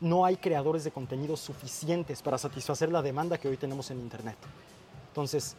No 0.01 0.25
hay 0.25 0.35
creadores 0.35 0.83
de 0.83 0.91
contenido 0.91 1.37
suficientes 1.37 2.21
para 2.21 2.37
satisfacer 2.37 2.91
la 2.91 3.01
demanda 3.01 3.37
que 3.37 3.47
hoy 3.47 3.57
tenemos 3.57 3.91
en 3.91 3.99
Internet. 3.99 4.37
Entonces, 5.09 5.55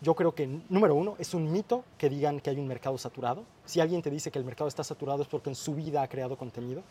yo 0.00 0.14
creo 0.14 0.34
que, 0.34 0.46
número 0.68 0.94
uno, 0.94 1.16
es 1.18 1.32
un 1.32 1.50
mito 1.50 1.84
que 1.96 2.10
digan 2.10 2.40
que 2.40 2.50
hay 2.50 2.58
un 2.58 2.66
mercado 2.66 2.98
saturado. 2.98 3.44
Si 3.64 3.80
alguien 3.80 4.02
te 4.02 4.10
dice 4.10 4.30
que 4.30 4.38
el 4.38 4.44
mercado 4.44 4.68
está 4.68 4.84
saturado 4.84 5.22
es 5.22 5.28
porque 5.28 5.48
en 5.48 5.56
su 5.56 5.74
vida 5.74 6.02
ha 6.02 6.08
creado 6.08 6.36
contenido. 6.36 6.82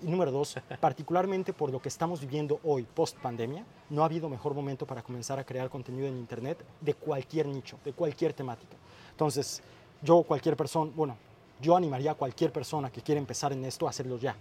Y 0.00 0.06
número 0.06 0.32
dos, 0.32 0.56
particularmente 0.80 1.52
por 1.52 1.70
lo 1.70 1.80
que 1.80 1.88
estamos 1.88 2.20
viviendo 2.20 2.60
hoy, 2.64 2.84
post 2.84 3.18
pandemia, 3.18 3.64
no 3.90 4.02
ha 4.02 4.06
habido 4.06 4.28
mejor 4.28 4.54
momento 4.54 4.86
para 4.86 5.02
comenzar 5.02 5.38
a 5.38 5.44
crear 5.44 5.68
contenido 5.68 6.08
en 6.08 6.18
Internet 6.18 6.64
de 6.80 6.94
cualquier 6.94 7.46
nicho, 7.46 7.78
de 7.84 7.92
cualquier 7.92 8.32
temática. 8.32 8.76
Entonces, 9.10 9.62
yo, 10.02 10.22
cualquier 10.22 10.56
persona, 10.56 10.90
bueno, 10.94 11.16
yo 11.60 11.76
animaría 11.76 12.12
a 12.12 12.14
cualquier 12.14 12.52
persona 12.52 12.90
que 12.90 13.02
quiera 13.02 13.18
empezar 13.18 13.52
en 13.52 13.64
esto 13.64 13.86
a 13.86 13.90
hacerlo 13.90 14.18
ya, 14.18 14.36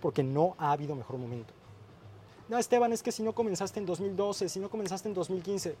porque 0.00 0.22
no 0.22 0.54
ha 0.58 0.72
habido 0.72 0.94
mejor 0.94 1.16
momento. 1.16 1.54
No, 2.48 2.58
Esteban, 2.58 2.92
es 2.92 3.02
que 3.02 3.12
si 3.12 3.22
no 3.22 3.32
comenzaste 3.32 3.80
en 3.80 3.86
2012, 3.86 4.48
si 4.48 4.60
no 4.60 4.68
comenzaste 4.68 5.08
en 5.08 5.14
2015, 5.14 5.74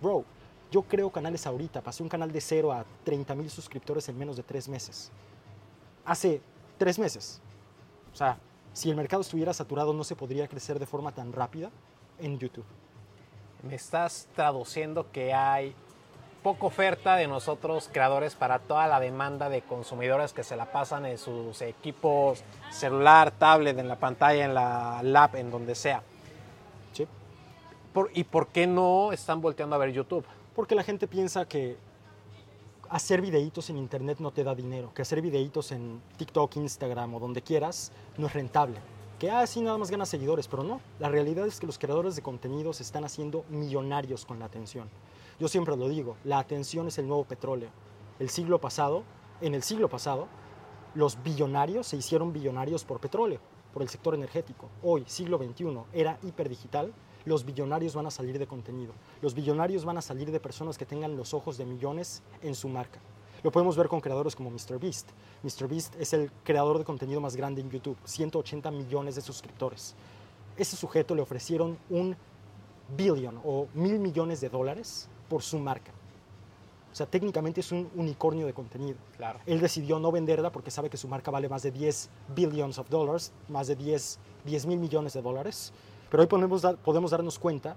bro, 0.00 0.24
yo 0.72 0.82
creo 0.82 1.10
canales 1.10 1.46
ahorita, 1.46 1.82
pasé 1.82 2.02
un 2.02 2.08
canal 2.08 2.32
de 2.32 2.40
0 2.40 2.72
a 2.72 2.84
30 3.04 3.34
mil 3.36 3.48
suscriptores 3.50 4.08
en 4.08 4.18
menos 4.18 4.36
de 4.36 4.42
tres 4.42 4.68
meses. 4.68 5.12
Hace 6.04 6.40
tres 6.78 6.98
meses. 6.98 7.40
O 8.12 8.16
sea, 8.16 8.38
si 8.72 8.90
el 8.90 8.96
mercado 8.96 9.22
estuviera 9.22 9.52
saturado, 9.52 9.92
no 9.92 10.02
se 10.02 10.16
podría 10.16 10.48
crecer 10.48 10.78
de 10.80 10.86
forma 10.86 11.12
tan 11.12 11.32
rápida 11.32 11.70
en 12.18 12.38
YouTube. 12.38 12.64
Me 13.62 13.74
estás 13.76 14.26
traduciendo 14.34 15.12
que 15.12 15.32
hay 15.32 15.74
poca 16.42 16.66
oferta 16.66 17.14
de 17.14 17.28
nosotros 17.28 17.88
creadores 17.92 18.34
para 18.34 18.58
toda 18.58 18.88
la 18.88 18.98
demanda 18.98 19.48
de 19.48 19.62
consumidores 19.62 20.32
que 20.32 20.42
se 20.42 20.56
la 20.56 20.72
pasan 20.72 21.06
en 21.06 21.16
sus 21.18 21.62
equipos 21.62 22.42
celular, 22.70 23.30
tablet, 23.30 23.78
en 23.78 23.86
la 23.86 23.96
pantalla, 24.00 24.44
en 24.44 24.54
la 24.54 25.00
lab, 25.04 25.36
en 25.36 25.50
donde 25.52 25.76
sea. 25.76 26.02
¿sí? 26.92 27.06
Por- 27.92 28.10
¿Y 28.14 28.24
por 28.24 28.48
qué 28.48 28.66
no 28.66 29.12
están 29.12 29.40
volteando 29.40 29.76
a 29.76 29.78
ver 29.78 29.92
YouTube? 29.92 30.24
Porque 30.54 30.74
la 30.74 30.82
gente 30.82 31.06
piensa 31.08 31.46
que 31.46 31.76
hacer 32.90 33.22
videitos 33.22 33.70
en 33.70 33.78
internet 33.78 34.18
no 34.20 34.32
te 34.32 34.44
da 34.44 34.54
dinero, 34.54 34.92
que 34.94 35.00
hacer 35.00 35.22
videitos 35.22 35.72
en 35.72 36.02
TikTok, 36.18 36.56
Instagram 36.56 37.14
o 37.14 37.20
donde 37.20 37.40
quieras 37.40 37.90
no 38.18 38.26
es 38.26 38.34
rentable. 38.34 38.76
Que 39.18 39.30
así 39.30 39.62
nada 39.62 39.78
más 39.78 39.90
ganas 39.90 40.10
seguidores, 40.10 40.48
pero 40.48 40.62
no. 40.62 40.80
La 40.98 41.08
realidad 41.08 41.46
es 41.46 41.58
que 41.58 41.66
los 41.66 41.78
creadores 41.78 42.16
de 42.16 42.22
contenido 42.22 42.72
se 42.72 42.82
están 42.82 43.04
haciendo 43.04 43.44
millonarios 43.48 44.26
con 44.26 44.38
la 44.40 44.44
atención. 44.44 44.90
Yo 45.40 45.48
siempre 45.48 45.76
lo 45.76 45.88
digo, 45.88 46.16
la 46.24 46.38
atención 46.38 46.88
es 46.88 46.98
el 46.98 47.08
nuevo 47.08 47.24
petróleo. 47.24 47.70
El 48.18 48.28
siglo 48.28 48.60
pasado, 48.60 49.04
en 49.40 49.54
el 49.54 49.62
siglo 49.62 49.88
pasado, 49.88 50.28
los 50.94 51.22
billonarios 51.22 51.86
se 51.86 51.96
hicieron 51.96 52.32
billonarios 52.32 52.84
por 52.84 53.00
petróleo, 53.00 53.40
por 53.72 53.82
el 53.82 53.88
sector 53.88 54.14
energético. 54.14 54.68
Hoy, 54.82 55.04
siglo 55.06 55.38
XXI, 55.38 55.78
era 55.94 56.18
hiperdigital, 56.22 56.92
los 57.24 57.44
billonarios 57.44 57.94
van 57.94 58.06
a 58.06 58.10
salir 58.10 58.38
de 58.38 58.46
contenido. 58.46 58.92
Los 59.20 59.34
billonarios 59.34 59.84
van 59.84 59.98
a 59.98 60.02
salir 60.02 60.30
de 60.30 60.40
personas 60.40 60.78
que 60.78 60.86
tengan 60.86 61.16
los 61.16 61.34
ojos 61.34 61.58
de 61.58 61.64
millones 61.64 62.22
en 62.42 62.54
su 62.54 62.68
marca. 62.68 63.00
Lo 63.42 63.50
podemos 63.50 63.76
ver 63.76 63.88
con 63.88 64.00
creadores 64.00 64.36
como 64.36 64.50
MrBeast. 64.50 65.08
MrBeast 65.42 65.96
es 66.00 66.12
el 66.12 66.30
creador 66.44 66.78
de 66.78 66.84
contenido 66.84 67.20
más 67.20 67.34
grande 67.34 67.60
en 67.60 67.70
YouTube, 67.70 67.96
180 68.04 68.70
millones 68.70 69.16
de 69.16 69.20
suscriptores. 69.20 69.94
Ese 70.56 70.76
sujeto 70.76 71.14
le 71.14 71.22
ofrecieron 71.22 71.76
un 71.90 72.16
billón 72.96 73.40
o 73.44 73.66
mil 73.74 73.98
millones 73.98 74.40
de 74.40 74.48
dólares 74.48 75.08
por 75.28 75.42
su 75.42 75.58
marca. 75.58 75.92
O 76.92 76.94
sea, 76.94 77.06
técnicamente 77.06 77.60
es 77.60 77.72
un 77.72 77.90
unicornio 77.96 78.46
de 78.46 78.52
contenido. 78.52 78.98
Claro. 79.16 79.40
Él 79.46 79.60
decidió 79.60 79.98
no 79.98 80.12
venderla 80.12 80.52
porque 80.52 80.70
sabe 80.70 80.90
que 80.90 80.98
su 80.98 81.08
marca 81.08 81.30
vale 81.30 81.48
más 81.48 81.62
de 81.62 81.70
10 81.70 82.10
billions 82.36 82.78
of 82.78 82.90
dollars, 82.90 83.32
más 83.48 83.66
de 83.66 83.76
10, 83.76 84.18
10 84.44 84.66
mil 84.66 84.78
millones 84.78 85.14
de 85.14 85.22
dólares. 85.22 85.72
Pero 86.12 86.24
hoy 86.24 86.26
podemos, 86.26 86.60
dar- 86.60 86.76
podemos 86.76 87.10
darnos 87.10 87.38
cuenta 87.38 87.74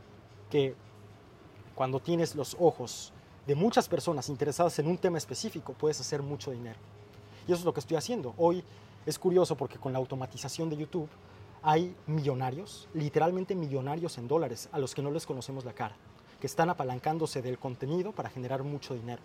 que 0.51 0.75
cuando 1.73 2.01
tienes 2.01 2.35
los 2.35 2.57
ojos 2.59 3.13
de 3.47 3.55
muchas 3.55 3.87
personas 3.87 4.27
interesadas 4.27 4.77
en 4.77 4.87
un 4.87 4.97
tema 4.97 5.17
específico, 5.17 5.71
puedes 5.71 6.01
hacer 6.01 6.21
mucho 6.21 6.51
dinero. 6.51 6.77
Y 7.47 7.53
eso 7.53 7.59
es 7.59 7.65
lo 7.65 7.73
que 7.73 7.79
estoy 7.79 7.95
haciendo. 7.95 8.33
Hoy 8.37 8.61
es 9.05 9.17
curioso 9.17 9.55
porque 9.55 9.77
con 9.77 9.93
la 9.93 9.99
automatización 9.99 10.69
de 10.69 10.75
YouTube 10.75 11.07
hay 11.63 11.95
millonarios, 12.07 12.89
literalmente 12.93 13.55
millonarios 13.55 14.17
en 14.17 14.27
dólares, 14.27 14.67
a 14.73 14.79
los 14.79 14.93
que 14.93 15.01
no 15.01 15.11
les 15.11 15.25
conocemos 15.25 15.63
la 15.63 15.71
cara, 15.71 15.95
que 16.41 16.47
están 16.47 16.69
apalancándose 16.69 17.41
del 17.41 17.57
contenido 17.57 18.11
para 18.11 18.29
generar 18.29 18.63
mucho 18.63 18.95
dinero. 18.95 19.21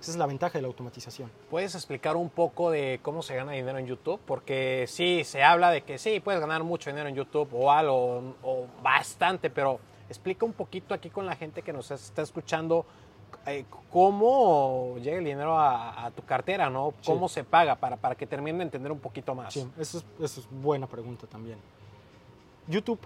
Esa 0.00 0.12
es 0.12 0.16
la 0.16 0.26
ventaja 0.26 0.56
de 0.56 0.62
la 0.62 0.68
automatización. 0.68 1.30
¿Puedes 1.50 1.74
explicar 1.74 2.16
un 2.16 2.30
poco 2.30 2.70
de 2.70 3.00
cómo 3.02 3.22
se 3.22 3.36
gana 3.36 3.52
dinero 3.52 3.76
en 3.78 3.86
YouTube? 3.86 4.18
Porque 4.24 4.86
sí, 4.88 5.24
se 5.24 5.42
habla 5.42 5.70
de 5.70 5.82
que 5.82 5.98
sí, 5.98 6.20
puedes 6.20 6.40
ganar 6.40 6.64
mucho 6.64 6.88
dinero 6.88 7.08
en 7.08 7.14
YouTube 7.14 7.50
o 7.52 7.70
algo, 7.70 8.34
o 8.42 8.66
bastante, 8.82 9.50
pero 9.50 9.78
explica 10.08 10.46
un 10.46 10.54
poquito 10.54 10.94
aquí 10.94 11.10
con 11.10 11.26
la 11.26 11.36
gente 11.36 11.60
que 11.62 11.72
nos 11.72 11.90
está 11.90 12.22
escuchando 12.22 12.86
eh, 13.46 13.66
cómo 13.90 14.96
llega 15.02 15.18
el 15.18 15.24
dinero 15.24 15.58
a, 15.58 16.06
a 16.06 16.10
tu 16.10 16.24
cartera, 16.24 16.70
¿no? 16.70 16.94
Sí. 17.00 17.06
¿Cómo 17.06 17.28
se 17.28 17.44
paga 17.44 17.74
para, 17.76 17.96
para 17.96 18.14
que 18.14 18.26
terminen 18.26 18.58
de 18.58 18.64
entender 18.64 18.92
un 18.92 19.00
poquito 19.00 19.34
más? 19.34 19.52
Sí, 19.52 19.70
eso 19.78 19.98
es, 19.98 20.04
eso 20.18 20.40
es 20.40 20.48
buena 20.50 20.86
pregunta 20.86 21.26
también. 21.26 21.58
YouTube 22.66 23.00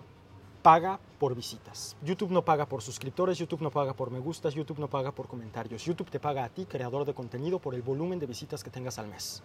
paga 0.65 0.99
por 1.19 1.35
visitas. 1.35 1.95
YouTube 2.03 2.31
no 2.31 2.43
paga 2.43 2.65
por 2.65 2.81
suscriptores, 2.81 3.37
YouTube 3.37 3.61
no 3.61 3.71
paga 3.71 3.93
por 3.93 4.11
me 4.11 4.19
gustas, 4.19 4.55
YouTube 4.55 4.79
no 4.79 4.89
paga 4.89 5.13
por 5.13 5.29
comentarios. 5.29 5.85
YouTube 5.85 6.09
te 6.09 6.19
paga 6.19 6.43
a 6.43 6.49
ti, 6.49 6.65
creador 6.65 7.05
de 7.05 7.13
contenido, 7.13 7.59
por 7.59 7.75
el 7.75 7.83
volumen 7.83 8.19
de 8.19 8.25
visitas 8.25 8.65
que 8.65 8.71
tengas 8.71 8.99
al 8.99 9.07
mes. 9.07 9.43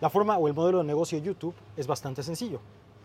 La 0.00 0.08
forma 0.08 0.38
o 0.38 0.48
el 0.48 0.54
modelo 0.54 0.78
de 0.78 0.84
negocio 0.84 1.18
de 1.18 1.26
YouTube 1.26 1.54
es 1.76 1.86
bastante 1.86 2.22
sencillo. 2.22 2.60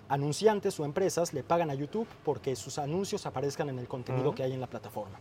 Anunciantes 0.07 0.79
o 0.79 0.85
empresas 0.85 1.33
le 1.33 1.43
pagan 1.43 1.69
a 1.69 1.73
YouTube 1.73 2.07
porque 2.23 2.55
sus 2.55 2.77
anuncios 2.77 3.25
aparezcan 3.25 3.67
en 3.67 3.79
el 3.79 3.87
contenido 3.89 4.33
que 4.33 4.43
hay 4.43 4.53
en 4.53 4.61
la 4.61 4.67
plataforma. 4.67 5.19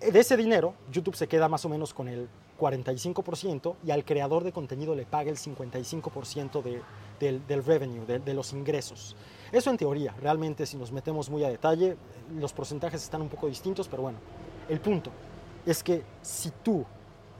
De 0.00 0.18
ese 0.18 0.34
dinero, 0.34 0.72
YouTube 0.90 1.14
se 1.14 1.28
queda 1.28 1.46
más 1.46 1.62
o 1.66 1.68
menos 1.68 1.92
con 1.92 2.08
el 2.08 2.26
45% 2.58 3.74
y 3.84 3.90
al 3.90 4.06
creador 4.06 4.44
de 4.44 4.52
contenido 4.52 4.94
le 4.94 5.04
paga 5.04 5.30
el 5.30 5.36
55% 5.36 6.62
de, 6.62 6.80
del, 7.20 7.46
del 7.46 7.64
revenue, 7.66 8.06
de, 8.06 8.18
de 8.18 8.32
los 8.32 8.54
ingresos. 8.54 9.14
Eso 9.50 9.70
en 9.70 9.76
teoría, 9.76 10.14
realmente 10.20 10.66
si 10.66 10.76
nos 10.76 10.92
metemos 10.92 11.30
muy 11.30 11.44
a 11.44 11.48
detalle, 11.48 11.96
los 12.38 12.52
porcentajes 12.52 13.02
están 13.02 13.22
un 13.22 13.28
poco 13.28 13.46
distintos, 13.46 13.88
pero 13.88 14.02
bueno, 14.02 14.18
el 14.68 14.80
punto 14.80 15.10
es 15.64 15.82
que 15.82 16.02
si 16.22 16.50
tú 16.62 16.84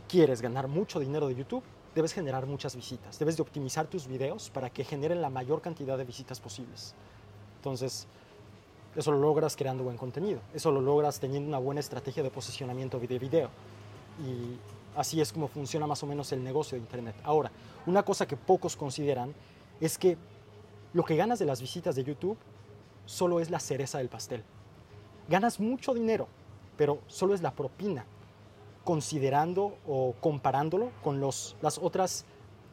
quieres 0.08 0.40
ganar 0.40 0.68
mucho 0.68 0.98
dinero 0.98 1.28
de 1.28 1.34
YouTube, 1.34 1.62
debes 1.94 2.12
generar 2.12 2.46
muchas 2.46 2.76
visitas, 2.76 3.18
debes 3.18 3.36
de 3.36 3.42
optimizar 3.42 3.86
tus 3.86 4.06
videos 4.06 4.50
para 4.50 4.70
que 4.70 4.84
generen 4.84 5.20
la 5.20 5.30
mayor 5.30 5.60
cantidad 5.60 5.98
de 5.98 6.04
visitas 6.04 6.40
posibles. 6.40 6.94
Entonces, 7.56 8.06
eso 8.96 9.12
lo 9.12 9.18
logras 9.18 9.56
creando 9.56 9.84
buen 9.84 9.96
contenido, 9.96 10.40
eso 10.54 10.70
lo 10.70 10.80
logras 10.80 11.20
teniendo 11.20 11.48
una 11.48 11.58
buena 11.58 11.80
estrategia 11.80 12.22
de 12.22 12.30
posicionamiento 12.30 12.98
de 12.98 13.18
video. 13.18 13.50
Y 14.20 14.58
así 14.98 15.20
es 15.20 15.32
como 15.32 15.48
funciona 15.48 15.86
más 15.86 16.02
o 16.02 16.06
menos 16.06 16.32
el 16.32 16.42
negocio 16.42 16.76
de 16.76 16.82
Internet. 16.82 17.16
Ahora, 17.22 17.50
una 17.86 18.02
cosa 18.02 18.26
que 18.26 18.36
pocos 18.36 18.76
consideran 18.76 19.34
es 19.80 19.98
que 19.98 20.16
lo 20.98 21.04
que 21.04 21.14
ganas 21.14 21.38
de 21.38 21.44
las 21.44 21.60
visitas 21.60 21.94
de 21.94 22.02
YouTube 22.02 22.36
solo 23.06 23.38
es 23.38 23.50
la 23.50 23.60
cereza 23.60 23.98
del 23.98 24.08
pastel. 24.08 24.42
Ganas 25.28 25.60
mucho 25.60 25.94
dinero, 25.94 26.26
pero 26.76 26.98
solo 27.06 27.34
es 27.34 27.40
la 27.40 27.52
propina, 27.52 28.04
considerando 28.82 29.76
o 29.86 30.16
comparándolo 30.20 30.90
con 31.04 31.20
los, 31.20 31.54
las 31.62 31.78
otras, 31.78 32.24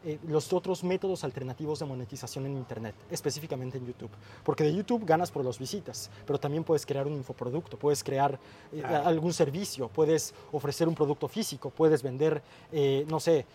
eh, 0.03 0.17
los 0.27 0.53
otros 0.53 0.84
métodos 0.84 1.24
alternativos 1.24 1.77
de 1.77 1.86
monetización 1.86 2.48
en 2.48 2.58
Internet, 2.58 2.96
específicamente 3.12 3.77
en 3.77 3.86
YouTube. 3.86 4.10
Porque 4.44 4.63
de 4.63 4.74
YouTube 4.74 5.05
ganas 5.05 5.29
por 5.29 5.46
las 5.46 5.60
visitas, 5.60 6.10
pero 6.25 6.39
también 6.39 6.63
puedes 6.63 6.84
crear 6.84 7.05
un 7.05 7.13
infoproducto, 7.13 7.77
puedes 7.77 8.03
crear 8.03 8.39
eh, 8.74 8.84
algún 8.84 9.34
servicio, 9.34 9.88
puedes 9.88 10.34
ofrecer 10.51 10.88
un 10.88 10.96
producto 10.96 11.27
físico, 11.27 11.70
puedes 11.70 12.01
vender, 12.01 12.41
eh, 12.72 13.05
no 13.08 13.20
sé, 13.20 13.46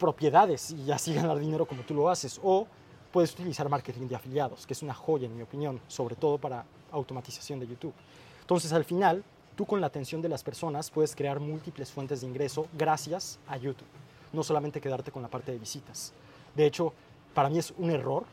propiedades 0.00 0.72
y 0.72 0.90
así 0.90 1.14
ganar 1.14 1.38
dinero 1.38 1.64
como 1.64 1.82
tú 1.82 1.94
lo 1.94 2.08
haces. 2.08 2.40
O 2.42 2.66
puedes 3.12 3.32
utilizar 3.32 3.68
marketing 3.68 4.08
de 4.08 4.16
afiliados, 4.16 4.66
que 4.66 4.72
es 4.72 4.82
una 4.82 4.94
joya 4.94 5.26
en 5.26 5.36
mi 5.36 5.42
opinión, 5.42 5.80
sobre 5.88 6.16
todo 6.16 6.38
para 6.38 6.64
automatización 6.92 7.60
de 7.60 7.66
YouTube. 7.66 7.94
Entonces 8.40 8.72
al 8.72 8.84
final, 8.84 9.24
tú 9.56 9.66
con 9.66 9.80
la 9.80 9.86
atención 9.86 10.22
de 10.22 10.28
las 10.28 10.42
personas 10.42 10.90
puedes 10.90 11.14
crear 11.14 11.40
múltiples 11.40 11.90
fuentes 11.90 12.20
de 12.20 12.26
ingreso 12.26 12.66
gracias 12.76 13.38
a 13.48 13.56
YouTube, 13.56 13.86
no 14.32 14.42
solamente 14.42 14.80
quedarte 14.80 15.10
con 15.10 15.22
la 15.22 15.28
parte 15.28 15.52
de 15.52 15.58
visitas. 15.58 16.12
De 16.54 16.66
hecho, 16.66 16.92
para 17.34 17.48
mí 17.48 17.58
es 17.58 17.72
un 17.78 17.90
error 17.90 18.24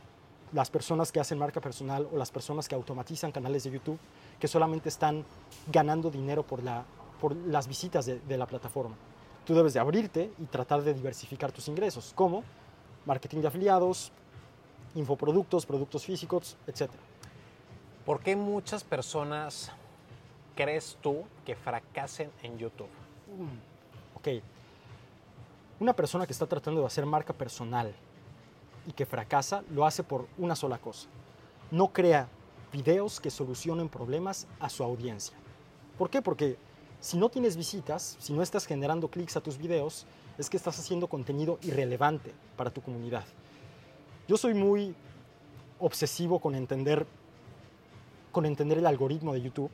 las 0.53 0.69
personas 0.69 1.11
que 1.11 1.19
hacen 1.19 1.37
marca 1.37 1.59
personal 1.59 2.07
o 2.11 2.17
las 2.17 2.31
personas 2.31 2.67
que 2.67 2.75
automatizan 2.75 3.31
canales 3.31 3.63
de 3.65 3.71
YouTube 3.71 3.99
que 4.39 4.47
solamente 4.47 4.89
están 4.89 5.25
ganando 5.71 6.09
dinero 6.09 6.43
por, 6.43 6.63
la, 6.63 6.85
por 7.19 7.35
las 7.35 7.67
visitas 7.67 8.05
de, 8.05 8.19
de 8.19 8.37
la 8.37 8.45
plataforma. 8.45 8.95
Tú 9.45 9.53
debes 9.53 9.73
de 9.73 9.79
abrirte 9.79 10.31
y 10.39 10.45
tratar 10.45 10.83
de 10.83 10.93
diversificar 10.93 11.51
tus 11.51 11.67
ingresos, 11.67 12.11
como 12.15 12.43
marketing 13.05 13.41
de 13.41 13.47
afiliados, 13.47 14.11
infoproductos, 14.97 15.65
productos 15.65 16.05
físicos, 16.05 16.57
etc. 16.65 16.89
¿Por 18.05 18.19
qué 18.19 18.35
muchas 18.35 18.83
personas 18.83 19.71
crees 20.55 20.97
tú 21.01 21.23
que 21.45 21.55
fracasen 21.55 22.31
en 22.41 22.57
YouTube? 22.57 22.89
Ok, 24.15 24.27
una 25.79 25.93
persona 25.93 26.25
que 26.25 26.33
está 26.33 26.47
tratando 26.47 26.81
de 26.81 26.87
hacer 26.87 27.05
marca 27.05 27.33
personal 27.33 27.93
y 28.87 28.93
que 28.93 29.05
fracasa, 29.05 29.63
lo 29.69 29.85
hace 29.85 30.03
por 30.03 30.27
una 30.37 30.55
sola 30.55 30.79
cosa. 30.79 31.07
No 31.69 31.89
crea 31.89 32.27
videos 32.73 33.19
que 33.19 33.29
solucionen 33.29 33.89
problemas 33.89 34.47
a 34.59 34.69
su 34.69 34.83
audiencia. 34.83 35.37
¿Por 35.97 36.09
qué? 36.09 36.21
Porque 36.21 36.57
si 36.99 37.17
no 37.17 37.29
tienes 37.29 37.55
visitas, 37.55 38.17
si 38.19 38.33
no 38.33 38.41
estás 38.41 38.65
generando 38.65 39.09
clics 39.09 39.37
a 39.37 39.41
tus 39.41 39.57
videos, 39.57 40.07
es 40.37 40.49
que 40.49 40.57
estás 40.57 40.79
haciendo 40.79 41.07
contenido 41.07 41.59
irrelevante 41.61 42.33
para 42.55 42.71
tu 42.71 42.81
comunidad. 42.81 43.25
Yo 44.27 44.35
soy 44.35 44.53
muy 44.53 44.93
obsesivo 45.79 46.39
con 46.39 46.53
entender, 46.53 47.07
con 48.33 48.45
entender 48.45 48.77
el 48.77 48.85
algoritmo 48.85 49.33
de 49.33 49.41
YouTube, 49.41 49.71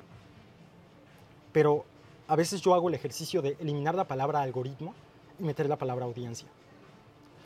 pero 1.51 1.85
a 2.27 2.35
veces 2.35 2.61
yo 2.61 2.75
hago 2.75 2.87
el 2.89 2.93
ejercicio 2.93 3.41
de 3.41 3.57
eliminar 3.59 3.95
la 3.95 4.07
palabra 4.07 4.41
algoritmo 4.41 4.93
y 5.39 5.43
meter 5.43 5.67
la 5.67 5.77
palabra 5.77 6.05
audiencia. 6.05 6.47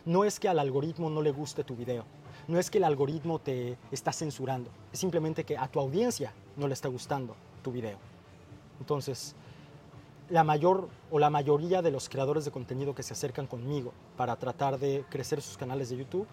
No 0.06 0.26
es 0.26 0.38
que 0.38 0.50
al 0.50 0.60
algoritmo 0.60 1.10
no 1.10 1.22
le 1.22 1.32
guste 1.32 1.64
tu 1.64 1.78
video, 1.78 2.04
no 2.50 2.60
es 2.60 2.70
que 2.70 2.78
el 2.78 2.84
algoritmo 2.84 3.40
te 3.40 3.78
está 3.90 4.12
censurando, 4.12 4.70
es 4.92 5.00
simplemente 5.00 5.46
que 5.46 5.58
a 5.58 5.70
tu 5.70 5.80
audiencia 5.80 6.34
no 6.58 6.68
le 6.68 6.74
está 6.74 6.90
gustando 6.90 7.38
tu 7.64 7.72
video. 7.72 7.98
Entonces, 8.82 9.34
la 10.30 10.44
mayor 10.44 10.90
o 11.10 11.20
la 11.20 11.30
mayoría 11.30 11.82
de 11.82 11.92
los 11.92 12.10
creadores 12.10 12.44
de 12.44 12.52
contenido 12.52 12.94
que 12.94 13.04
se 13.04 13.14
acercan 13.14 13.48
conmigo 13.48 13.94
para 14.18 14.36
tratar 14.36 14.78
de 14.78 15.06
crecer 15.10 15.42
sus 15.42 15.58
canales 15.58 15.88
de 15.88 15.98
YouTube, 15.98 16.28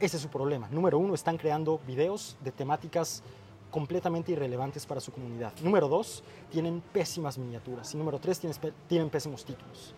ese 0.00 0.16
es 0.16 0.22
su 0.22 0.28
problema. 0.28 0.68
Número 0.70 0.98
uno, 0.98 1.14
están 1.14 1.36
creando 1.36 1.80
videos 1.86 2.36
de 2.42 2.50
temáticas 2.50 3.22
completamente 3.70 4.32
irrelevantes 4.32 4.86
para 4.86 5.00
su 5.00 5.12
comunidad. 5.12 5.52
Número 5.62 5.88
dos, 5.88 6.24
tienen 6.50 6.80
pésimas 6.92 7.38
miniaturas. 7.38 7.94
Y 7.94 7.98
número 7.98 8.18
tres, 8.18 8.40
tienen, 8.88 9.10
pésimos 9.10 9.44
títulos. 9.44 9.94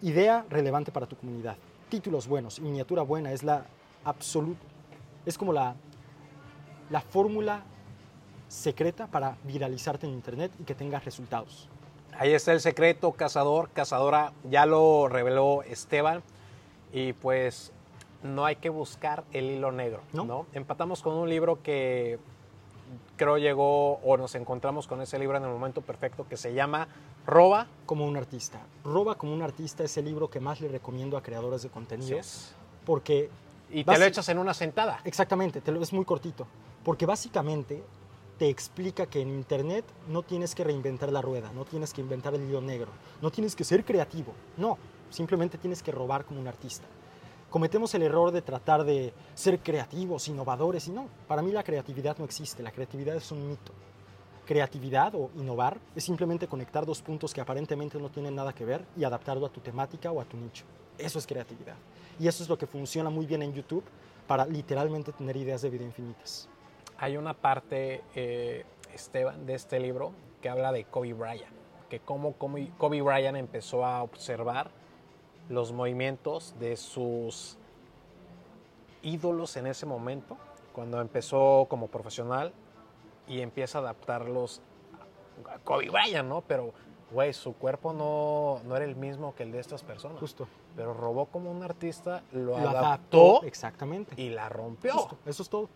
Idea 0.00 0.46
relevante 0.48 0.90
para 0.90 1.06
tu 1.06 1.16
comunidad. 1.16 1.56
Títulos 1.90 2.26
buenos 2.26 2.60
miniatura 2.60 3.02
buena 3.02 3.32
es 3.32 3.42
la 3.42 3.66
absoluta, 4.04 4.60
es 5.26 5.36
como 5.36 5.52
la, 5.52 5.74
la 6.88 7.00
fórmula 7.00 7.64
secreta 8.48 9.08
para 9.08 9.36
viralizarte 9.44 10.06
en 10.06 10.12
internet 10.12 10.52
y 10.58 10.62
que 10.62 10.74
tengas 10.74 11.04
resultados. 11.04 11.68
Ahí 12.16 12.32
está 12.32 12.52
el 12.52 12.60
secreto, 12.60 13.12
cazador, 13.12 13.70
cazadora, 13.70 14.32
ya 14.48 14.66
lo 14.66 15.08
reveló 15.08 15.62
Esteban. 15.64 16.22
Y 16.92 17.12
pues 17.12 17.72
no 18.22 18.44
hay 18.44 18.56
que 18.56 18.68
buscar 18.68 19.24
el 19.32 19.46
hilo 19.50 19.72
negro, 19.72 20.02
¿No? 20.12 20.24
¿no? 20.24 20.46
Empatamos 20.52 21.02
con 21.02 21.14
un 21.14 21.28
libro 21.28 21.62
que 21.62 22.18
creo 23.16 23.38
llegó 23.38 23.94
o 23.94 24.16
nos 24.16 24.34
encontramos 24.34 24.86
con 24.86 25.00
ese 25.00 25.18
libro 25.18 25.36
en 25.36 25.44
el 25.44 25.50
momento 25.50 25.80
perfecto 25.80 26.26
que 26.28 26.36
se 26.36 26.54
llama 26.54 26.88
Roba. 27.26 27.66
Como 27.86 28.06
un 28.06 28.16
artista. 28.16 28.60
Roba 28.84 29.14
como 29.16 29.32
un 29.32 29.42
artista 29.42 29.84
es 29.84 29.96
el 29.96 30.06
libro 30.06 30.28
que 30.28 30.40
más 30.40 30.60
le 30.60 30.68
recomiendo 30.68 31.16
a 31.16 31.22
creadores 31.22 31.62
de 31.62 31.68
contenido. 31.68 32.18
es. 32.18 32.54
Porque 32.84 33.30
Y 33.70 33.84
te 33.84 33.98
lo 33.98 34.04
echas 34.04 34.28
en 34.28 34.38
una 34.38 34.54
sentada. 34.54 35.00
Exactamente, 35.04 35.60
te 35.60 35.70
lo, 35.72 35.82
es 35.82 35.92
muy 35.92 36.04
cortito. 36.04 36.46
Porque 36.84 37.06
básicamente 37.06 37.82
te 38.38 38.48
explica 38.48 39.04
que 39.04 39.20
en 39.20 39.28
Internet 39.28 39.84
no 40.08 40.22
tienes 40.22 40.54
que 40.54 40.64
reinventar 40.64 41.12
la 41.12 41.20
rueda, 41.20 41.52
no 41.52 41.66
tienes 41.66 41.92
que 41.92 42.00
inventar 42.00 42.34
el 42.34 42.42
hilo 42.48 42.62
negro, 42.62 42.90
no 43.20 43.30
tienes 43.30 43.54
que 43.54 43.64
ser 43.64 43.84
creativo. 43.84 44.32
No, 44.56 44.78
simplemente 45.10 45.58
tienes 45.58 45.82
que 45.82 45.92
robar 45.92 46.24
como 46.24 46.40
un 46.40 46.48
artista. 46.48 46.86
Cometemos 47.50 47.92
el 47.96 48.02
error 48.02 48.30
de 48.30 48.42
tratar 48.42 48.84
de 48.84 49.12
ser 49.34 49.58
creativos, 49.58 50.28
innovadores, 50.28 50.86
y 50.86 50.92
no. 50.92 51.08
Para 51.26 51.42
mí 51.42 51.50
la 51.50 51.64
creatividad 51.64 52.16
no 52.18 52.24
existe, 52.24 52.62
la 52.62 52.70
creatividad 52.70 53.16
es 53.16 53.32
un 53.32 53.48
mito. 53.48 53.72
Creatividad 54.46 55.16
o 55.16 55.30
innovar 55.34 55.78
es 55.96 56.04
simplemente 56.04 56.46
conectar 56.46 56.86
dos 56.86 57.02
puntos 57.02 57.34
que 57.34 57.40
aparentemente 57.40 57.98
no 57.98 58.08
tienen 58.08 58.36
nada 58.36 58.52
que 58.52 58.64
ver 58.64 58.84
y 58.96 59.02
adaptarlo 59.02 59.46
a 59.46 59.48
tu 59.48 59.60
temática 59.60 60.12
o 60.12 60.20
a 60.20 60.24
tu 60.24 60.36
nicho. 60.36 60.64
Eso 60.96 61.18
es 61.18 61.26
creatividad. 61.26 61.74
Y 62.20 62.28
eso 62.28 62.44
es 62.44 62.48
lo 62.48 62.56
que 62.56 62.68
funciona 62.68 63.10
muy 63.10 63.26
bien 63.26 63.42
en 63.42 63.52
YouTube 63.52 63.84
para 64.28 64.46
literalmente 64.46 65.10
tener 65.10 65.36
ideas 65.36 65.62
de 65.62 65.70
vida 65.70 65.84
infinitas. 65.84 66.48
Hay 66.98 67.16
una 67.16 67.34
parte, 67.34 68.02
eh, 68.14 68.64
Esteban, 68.94 69.44
de 69.44 69.54
este 69.54 69.80
libro 69.80 70.12
que 70.40 70.48
habla 70.48 70.70
de 70.70 70.84
Kobe 70.84 71.14
Bryant, 71.14 71.52
que 71.88 71.98
cómo 71.98 72.34
Kobe 72.34 73.02
Bryant 73.02 73.36
empezó 73.36 73.84
a 73.84 74.02
observar 74.04 74.70
los 75.50 75.72
movimientos 75.72 76.54
de 76.60 76.76
sus 76.76 77.58
ídolos 79.02 79.56
en 79.56 79.66
ese 79.66 79.84
momento, 79.84 80.36
cuando 80.72 81.00
empezó 81.00 81.66
como 81.68 81.88
profesional 81.88 82.52
y 83.26 83.40
empieza 83.40 83.78
a 83.78 83.80
adaptarlos 83.82 84.62
a 85.52 85.58
Kobe 85.58 85.90
Bryant, 85.90 86.28
¿no? 86.28 86.42
Pero, 86.42 86.72
güey, 87.10 87.32
su 87.32 87.54
cuerpo 87.54 87.92
no, 87.92 88.60
no 88.64 88.76
era 88.76 88.84
el 88.84 88.94
mismo 88.94 89.34
que 89.34 89.42
el 89.42 89.50
de 89.50 89.58
estas 89.58 89.82
personas. 89.82 90.20
Justo. 90.20 90.46
Pero 90.76 90.94
robó 90.94 91.26
como 91.26 91.50
un 91.50 91.64
artista, 91.64 92.22
lo, 92.30 92.56
Lo 92.56 92.68
adaptó 92.68 93.42
Exactamente. 93.42 94.14
y 94.22 94.30
la 94.30 94.48
rompió. 94.48 94.92
Justo, 94.92 95.18
Eso 95.26 95.42
es 95.42 95.48
todo. 95.48 95.68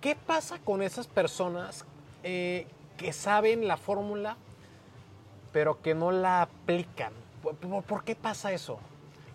¿Qué 0.00 0.16
pasa 0.16 0.58
con 0.58 0.82
esas 0.82 1.06
personas 1.06 1.84
eh, 2.24 2.66
que 2.96 3.12
saben 3.12 3.68
la 3.68 3.76
fórmula, 3.76 4.36
pero 5.52 5.80
que 5.80 5.94
no 5.94 6.10
la 6.10 6.42
aplican? 6.42 7.21
¿Por, 7.42 8.04
qué 8.04 8.14
pasa 8.14 8.52
eso? 8.52 8.78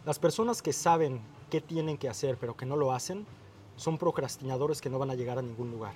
Las 0.05 0.17
personas 0.17 0.61
que 0.61 0.71
saben 0.71 1.19
qué 1.49 1.59
tienen 1.59 1.97
que 1.97 2.07
hacer 2.07 2.37
pero 2.37 2.55
que 2.55 2.65
no 2.65 2.77
lo 2.77 2.93
hacen 2.93 3.25
son 3.75 3.97
procrastinadores 3.97 4.81
que 4.81 4.89
no 4.89 4.97
van 4.97 5.09
a 5.09 5.15
llegar 5.15 5.37
a 5.37 5.41
ningún 5.41 5.71
lugar. 5.71 5.93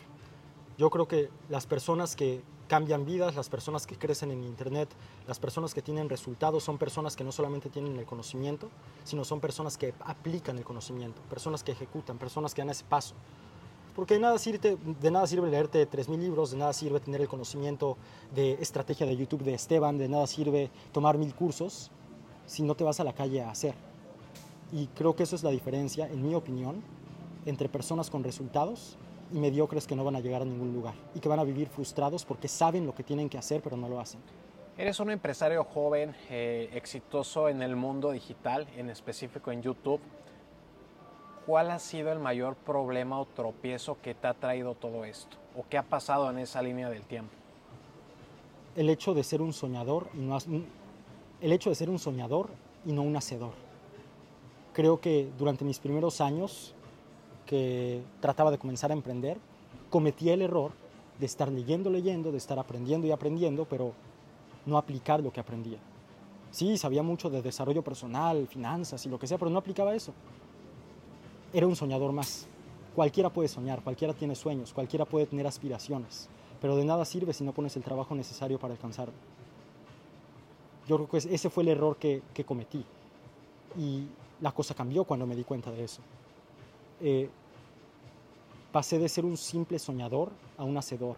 Yo 0.77 0.89
creo 0.89 1.07
que 1.07 1.29
las 1.49 1.65
personas 1.65 2.15
que 2.15 2.41
cambian 2.67 3.05
vidas, 3.05 3.35
las 3.35 3.49
personas 3.49 3.87
que 3.87 3.97
crecen 3.97 4.31
en 4.31 4.43
Internet, 4.43 4.89
las 5.27 5.39
personas 5.39 5.73
que 5.73 5.81
tienen 5.81 6.09
resultados 6.09 6.63
son 6.63 6.77
personas 6.77 7.15
que 7.15 7.23
no 7.23 7.31
solamente 7.31 7.69
tienen 7.69 7.97
el 7.97 8.05
conocimiento, 8.05 8.69
sino 9.03 9.23
son 9.23 9.39
personas 9.39 9.77
que 9.77 9.93
aplican 10.01 10.57
el 10.57 10.63
conocimiento, 10.63 11.21
personas 11.29 11.63
que 11.63 11.71
ejecutan, 11.71 12.17
personas 12.17 12.53
que 12.53 12.61
dan 12.61 12.69
ese 12.69 12.83
paso. 12.83 13.15
Porque 13.95 14.13
de 14.15 14.21
nada, 14.21 14.37
sirve, 14.37 14.77
de 15.01 15.11
nada 15.11 15.27
sirve 15.27 15.49
leerte 15.49 15.89
3.000 15.89 16.17
libros, 16.17 16.51
de 16.51 16.57
nada 16.57 16.71
sirve 16.71 16.99
tener 16.99 17.21
el 17.21 17.27
conocimiento 17.27 17.97
de 18.33 18.53
estrategia 18.53 19.05
de 19.05 19.17
YouTube 19.17 19.43
de 19.43 19.53
Esteban, 19.53 19.97
de 19.97 20.07
nada 20.07 20.27
sirve 20.27 20.71
tomar 20.93 21.17
mil 21.17 21.35
cursos 21.35 21.91
si 22.45 22.63
no 22.63 22.75
te 22.75 22.83
vas 22.83 22.99
a 22.99 23.03
la 23.03 23.13
calle 23.13 23.41
a 23.41 23.49
hacer. 23.49 23.75
Y 24.71 24.87
creo 24.87 25.15
que 25.15 25.23
eso 25.23 25.35
es 25.35 25.43
la 25.43 25.51
diferencia, 25.51 26.07
en 26.07 26.25
mi 26.25 26.33
opinión, 26.33 26.81
entre 27.45 27.69
personas 27.69 28.09
con 28.09 28.23
resultados 28.23 28.97
y 29.33 29.39
mediocres 29.39 29.87
que 29.87 29.95
no 29.95 30.03
van 30.03 30.15
a 30.15 30.19
llegar 30.19 30.41
a 30.41 30.45
ningún 30.45 30.73
lugar 30.73 30.93
y 31.15 31.19
que 31.19 31.29
van 31.29 31.39
a 31.39 31.43
vivir 31.43 31.67
frustrados 31.67 32.25
porque 32.25 32.47
saben 32.47 32.85
lo 32.85 32.93
que 32.93 33.03
tienen 33.03 33.29
que 33.29 33.37
hacer 33.37 33.61
pero 33.61 33.77
no 33.77 33.87
lo 33.87 33.99
hacen. 33.99 34.21
Eres 34.77 34.99
un 34.99 35.11
empresario 35.11 35.63
joven, 35.63 36.15
eh, 36.29 36.69
exitoso 36.73 37.49
en 37.49 37.61
el 37.61 37.75
mundo 37.75 38.11
digital, 38.11 38.67
en 38.77 38.89
específico 38.89 39.51
en 39.51 39.61
YouTube. 39.61 39.99
¿Cuál 41.45 41.71
ha 41.71 41.79
sido 41.79 42.11
el 42.11 42.19
mayor 42.19 42.55
problema 42.55 43.19
o 43.19 43.25
tropiezo 43.25 43.97
que 44.01 44.13
te 44.13 44.27
ha 44.27 44.33
traído 44.33 44.75
todo 44.75 45.03
esto? 45.05 45.37
¿O 45.57 45.65
qué 45.69 45.77
ha 45.77 45.83
pasado 45.83 46.29
en 46.29 46.37
esa 46.37 46.61
línea 46.61 46.89
del 46.89 47.03
tiempo? 47.03 47.33
El 48.75 48.89
hecho 48.89 49.13
de 49.13 49.23
ser 49.23 49.41
un 49.41 49.51
soñador 49.51 50.07
y 50.13 50.19
no 50.19 50.37
el 51.41 51.51
hecho 51.51 51.69
de 51.69 51.75
ser 51.75 51.89
un 51.89 51.99
soñador 51.99 52.49
y 52.85 52.91
no 52.91 53.01
un 53.01 53.15
hacedor. 53.15 53.53
Creo 54.73 55.01
que 55.01 55.29
durante 55.37 55.65
mis 55.65 55.79
primeros 55.79 56.21
años 56.21 56.73
que 57.45 58.01
trataba 58.21 58.51
de 58.51 58.57
comenzar 58.57 58.91
a 58.91 58.93
emprender, 58.93 59.37
cometí 59.89 60.29
el 60.29 60.41
error 60.41 60.71
de 61.19 61.25
estar 61.25 61.51
leyendo, 61.51 61.89
leyendo, 61.89 62.31
de 62.31 62.37
estar 62.37 62.57
aprendiendo 62.57 63.07
y 63.07 63.11
aprendiendo, 63.11 63.65
pero 63.65 63.93
no 64.65 64.77
aplicar 64.77 65.21
lo 65.21 65.31
que 65.31 65.39
aprendía. 65.39 65.79
Sí, 66.51 66.77
sabía 66.77 67.03
mucho 67.03 67.29
de 67.29 67.41
desarrollo 67.41 67.83
personal, 67.83 68.47
finanzas 68.47 69.05
y 69.05 69.09
lo 69.09 69.19
que 69.19 69.27
sea, 69.27 69.37
pero 69.37 69.51
no 69.51 69.57
aplicaba 69.57 69.95
eso. 69.95 70.13
Era 71.53 71.67
un 71.67 71.75
soñador 71.75 72.11
más. 72.11 72.47
Cualquiera 72.95 73.29
puede 73.29 73.47
soñar, 73.47 73.81
cualquiera 73.83 74.13
tiene 74.13 74.35
sueños, 74.35 74.73
cualquiera 74.73 75.05
puede 75.05 75.25
tener 75.25 75.47
aspiraciones, 75.47 76.29
pero 76.59 76.75
de 76.75 76.85
nada 76.85 77.05
sirve 77.05 77.33
si 77.33 77.43
no 77.43 77.53
pones 77.53 77.75
el 77.77 77.83
trabajo 77.83 78.15
necesario 78.15 78.59
para 78.59 78.73
alcanzarlo. 78.73 79.13
Yo 80.87 80.95
creo 80.97 81.09
que 81.09 81.17
es- 81.17 81.25
ese 81.25 81.49
fue 81.49 81.63
el 81.63 81.69
error 81.69 81.97
que, 81.97 82.21
que 82.33 82.43
cometí. 82.43 82.83
Y 83.77 84.05
la 84.41 84.51
cosa 84.51 84.73
cambió 84.73 85.03
cuando 85.03 85.25
me 85.25 85.35
di 85.35 85.43
cuenta 85.43 85.71
de 85.71 85.83
eso. 85.83 86.01
Eh, 87.01 87.29
pasé 88.71 88.99
de 88.99 89.09
ser 89.09 89.25
un 89.25 89.37
simple 89.37 89.79
soñador 89.79 90.29
a 90.57 90.63
un 90.63 90.77
hacedor, 90.77 91.17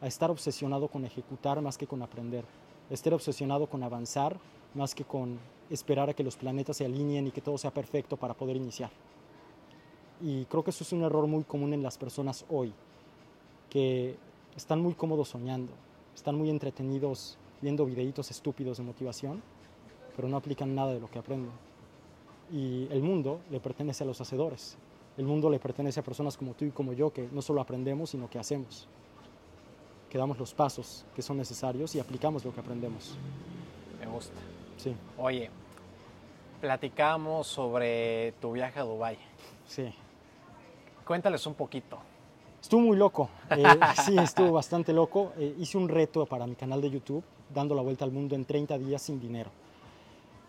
a 0.00 0.06
estar 0.06 0.30
obsesionado 0.30 0.88
con 0.88 1.04
ejecutar 1.04 1.60
más 1.60 1.78
que 1.78 1.86
con 1.86 2.02
aprender, 2.02 2.44
a 2.90 2.94
estar 2.94 3.14
obsesionado 3.14 3.66
con 3.66 3.82
avanzar 3.82 4.36
más 4.74 4.94
que 4.94 5.04
con 5.04 5.38
esperar 5.70 6.10
a 6.10 6.14
que 6.14 6.22
los 6.24 6.36
planetas 6.36 6.76
se 6.76 6.84
alineen 6.84 7.26
y 7.26 7.30
que 7.30 7.40
todo 7.40 7.56
sea 7.58 7.70
perfecto 7.72 8.16
para 8.16 8.34
poder 8.34 8.56
iniciar. 8.56 8.90
Y 10.20 10.44
creo 10.46 10.62
que 10.62 10.70
eso 10.70 10.84
es 10.84 10.92
un 10.92 11.02
error 11.02 11.26
muy 11.26 11.44
común 11.44 11.72
en 11.74 11.82
las 11.82 11.98
personas 11.98 12.44
hoy, 12.50 12.72
que 13.70 14.16
están 14.56 14.80
muy 14.80 14.94
cómodos 14.94 15.28
soñando, 15.30 15.72
están 16.14 16.36
muy 16.36 16.50
entretenidos 16.50 17.38
viendo 17.62 17.86
videitos 17.86 18.30
estúpidos 18.30 18.76
de 18.76 18.82
motivación, 18.82 19.42
pero 20.14 20.28
no 20.28 20.36
aplican 20.36 20.74
nada 20.74 20.92
de 20.92 21.00
lo 21.00 21.08
que 21.08 21.18
aprenden. 21.18 21.52
Y 22.52 22.86
el 22.90 23.02
mundo 23.02 23.40
le 23.50 23.60
pertenece 23.60 24.04
a 24.04 24.06
los 24.06 24.20
hacedores. 24.20 24.76
El 25.16 25.24
mundo 25.24 25.48
le 25.48 25.58
pertenece 25.58 26.00
a 26.00 26.02
personas 26.02 26.36
como 26.36 26.54
tú 26.54 26.64
y 26.66 26.70
como 26.70 26.92
yo 26.92 27.12
que 27.12 27.28
no 27.32 27.40
solo 27.40 27.60
aprendemos, 27.60 28.10
sino 28.10 28.28
que 28.28 28.38
hacemos. 28.38 28.88
Que 30.10 30.18
damos 30.18 30.38
los 30.38 30.52
pasos 30.52 31.06
que 31.14 31.22
son 31.22 31.38
necesarios 31.38 31.94
y 31.94 32.00
aplicamos 32.00 32.44
lo 32.44 32.52
que 32.52 32.60
aprendemos. 32.60 33.16
Me 33.98 34.06
gusta. 34.06 34.34
Sí, 34.76 34.94
Oye, 35.16 35.48
platicamos 36.60 37.46
sobre 37.46 38.32
tu 38.40 38.52
viaje 38.52 38.80
a 38.80 38.82
Dubái. 38.82 39.16
sí. 39.66 39.92
Cuéntales 41.06 41.44
un 41.48 41.54
poquito. 41.54 41.98
Estuvo 42.60 42.80
muy 42.80 42.96
loco. 42.96 43.28
Eh, 43.50 43.64
sí, 44.06 44.16
estuvo 44.16 44.52
bastante 44.52 44.92
loco. 44.92 45.32
Eh, 45.36 45.56
hice 45.58 45.76
un 45.76 45.88
reto 45.88 46.24
para 46.26 46.46
mi 46.46 46.54
canal 46.54 46.80
de 46.80 46.90
YouTube, 46.90 47.24
dando 47.52 47.74
la 47.74 47.82
vuelta 47.82 48.04
al 48.04 48.12
mundo 48.12 48.34
en 48.34 48.44
30 48.44 48.78
días 48.78 49.02
sin 49.02 49.20
dinero. 49.20 49.50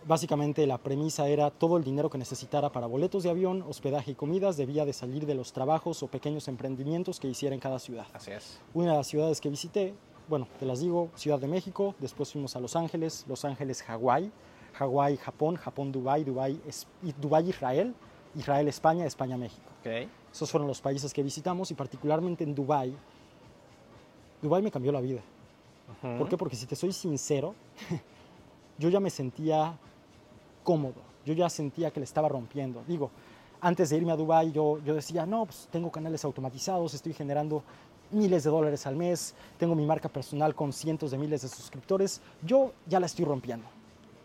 Básicamente 0.05 0.67
la 0.67 0.77
premisa 0.77 1.29
era 1.29 1.49
todo 1.49 1.77
el 1.77 1.83
dinero 1.83 2.09
que 2.09 2.17
necesitara 2.17 2.71
para 2.71 2.87
boletos 2.87 3.23
de 3.23 3.29
avión, 3.29 3.61
hospedaje 3.61 4.11
y 4.11 4.15
comidas 4.15 4.57
debía 4.57 4.83
de 4.83 4.91
salir 4.91 5.25
de 5.25 5.33
los 5.33 5.53
trabajos 5.53 6.03
o 6.03 6.07
pequeños 6.07 6.49
emprendimientos 6.49 7.21
que 7.21 7.29
hiciera 7.29 7.55
en 7.55 7.61
cada 7.61 7.79
ciudad. 7.79 8.05
Así 8.13 8.31
es. 8.31 8.59
Una 8.73 8.91
de 8.91 8.97
las 8.97 9.07
ciudades 9.07 9.39
que 9.39 9.49
visité, 9.49 9.93
bueno, 10.27 10.47
te 10.59 10.65
las 10.65 10.81
digo, 10.81 11.09
Ciudad 11.15 11.39
de 11.39 11.47
México, 11.47 11.95
después 11.99 12.33
fuimos 12.33 12.55
a 12.57 12.59
Los 12.59 12.75
Ángeles, 12.75 13.23
Los 13.29 13.45
Ángeles, 13.45 13.81
Hawái, 13.83 14.29
Hawái, 14.73 15.15
Japón, 15.17 15.55
Japón, 15.55 15.93
Dubái, 15.93 16.25
Dubái, 16.25 16.59
Dubái, 17.21 17.49
Israel, 17.49 17.95
Israel, 18.35 18.67
España, 18.67 19.05
España, 19.05 19.37
México. 19.37 19.69
Ok. 19.79 20.09
Esos 20.33 20.51
fueron 20.51 20.67
los 20.67 20.81
países 20.81 21.13
que 21.13 21.23
visitamos 21.23 21.71
y 21.71 21.75
particularmente 21.75 22.43
en 22.43 22.53
Dubái. 22.53 22.93
Dubái 24.41 24.61
me 24.61 24.71
cambió 24.71 24.91
la 24.91 24.99
vida. 24.99 25.21
¿Por 26.01 26.27
qué? 26.29 26.37
Porque 26.37 26.55
si 26.55 26.65
te 26.65 26.75
soy 26.75 26.91
sincero, 26.91 27.55
yo 28.77 28.89
ya 28.89 28.99
me 28.99 29.09
sentía 29.09 29.77
cómodo. 30.63 31.01
Yo 31.25 31.33
ya 31.33 31.49
sentía 31.49 31.91
que 31.91 31.99
le 31.99 32.03
estaba 32.05 32.27
rompiendo. 32.27 32.83
Digo, 32.87 33.09
antes 33.61 33.89
de 33.89 33.97
irme 33.97 34.11
a 34.11 34.15
Dubái 34.15 34.51
yo, 34.51 34.79
yo 34.83 34.93
decía, 34.95 35.25
no, 35.25 35.45
pues 35.45 35.67
tengo 35.71 35.89
canales 35.91 36.25
automatizados, 36.25 36.93
estoy 36.93 37.13
generando 37.13 37.63
miles 38.11 38.43
de 38.43 38.49
dólares 38.49 38.85
al 38.85 38.95
mes, 38.95 39.33
tengo 39.57 39.75
mi 39.75 39.85
marca 39.85 40.09
personal 40.09 40.53
con 40.53 40.73
cientos 40.73 41.11
de 41.11 41.17
miles 41.17 41.41
de 41.41 41.47
suscriptores. 41.47 42.21
Yo 42.41 42.73
ya 42.85 42.99
la 42.99 43.05
estoy 43.05 43.25
rompiendo. 43.25 43.65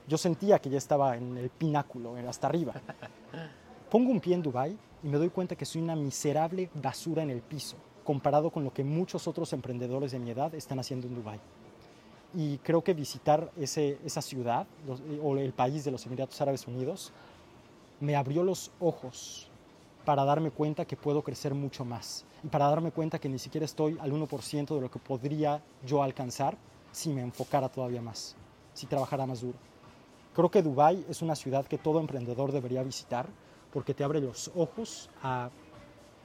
Yo 0.09 0.19
sentía 0.19 0.59
que 0.59 0.71
ya 0.71 0.79
estaba 0.79 1.17
en 1.17 1.37
el 1.37 1.51
pináculo, 1.51 2.17
hasta 2.29 2.47
arriba. 2.47 2.75
Pongo 3.91 4.11
un 4.11 4.21
pie 4.21 4.35
en 4.35 4.43
Dubái 4.43 4.77
y 5.03 5.09
me 5.09 5.19
doy 5.19 5.31
cuenta 5.31 5.55
que 5.55 5.65
soy 5.65 5.83
una 5.83 5.95
miserable 5.95 6.71
basura 6.75 7.23
en 7.23 7.31
el 7.31 7.41
piso, 7.41 7.77
comparado 8.09 8.49
con 8.51 8.65
lo 8.65 8.73
que 8.73 8.85
muchos 8.85 9.29
otros 9.29 9.53
emprendedores 9.53 10.13
de 10.13 10.19
mi 10.19 10.31
edad 10.31 10.55
están 10.55 10.79
haciendo 10.79 11.07
en 11.07 11.15
Dubái. 11.15 11.39
Y 12.35 12.57
creo 12.57 12.83
que 12.83 12.95
visitar 12.95 13.51
ese, 13.59 13.99
esa 14.03 14.23
ciudad 14.23 14.67
los- 14.87 15.03
o 15.23 15.37
el 15.37 15.53
país 15.53 15.85
de 15.85 15.91
los 15.91 16.07
Emiratos 16.07 16.41
Árabes 16.41 16.67
Unidos 16.67 17.13
me 18.01 18.17
abrió 18.17 18.43
los 18.45 18.71
ojos 18.81 19.51
para 20.07 20.25
darme 20.25 20.51
cuenta 20.51 20.87
que 20.87 20.97
puedo 20.97 21.21
crecer 21.23 21.53
mucho 21.53 21.85
más 21.85 22.25
y 22.43 22.49
para 22.49 22.67
darme 22.71 22.93
cuenta 22.93 23.19
que 23.19 23.29
ni 23.29 23.39
siquiera 23.39 23.67
estoy 23.67 23.99
al 24.01 24.11
1% 24.11 24.75
de 24.75 24.81
lo 24.81 24.91
que 24.91 24.99
podría 24.99 25.63
yo 25.85 26.03
alcanzar 26.03 26.57
si 26.93 27.11
me 27.11 27.21
enfocara 27.21 27.69
todavía 27.69 28.01
más, 28.01 28.37
si 28.73 28.87
trabajara 28.87 29.27
más 29.27 29.43
duro. 29.43 29.59
Creo 30.35 30.51
que 30.51 30.63
Dubái 30.63 31.05
es 31.11 31.21
una 31.21 31.37
ciudad 31.37 31.67
que 31.67 31.77
todo 31.77 32.01
emprendedor 32.01 32.53
debería 32.53 32.83
visitar 32.83 33.27
porque 33.71 33.93
te 33.93 34.03
abre 34.03 34.23
los 34.23 34.51
ojos 34.57 35.11
a 35.23 35.51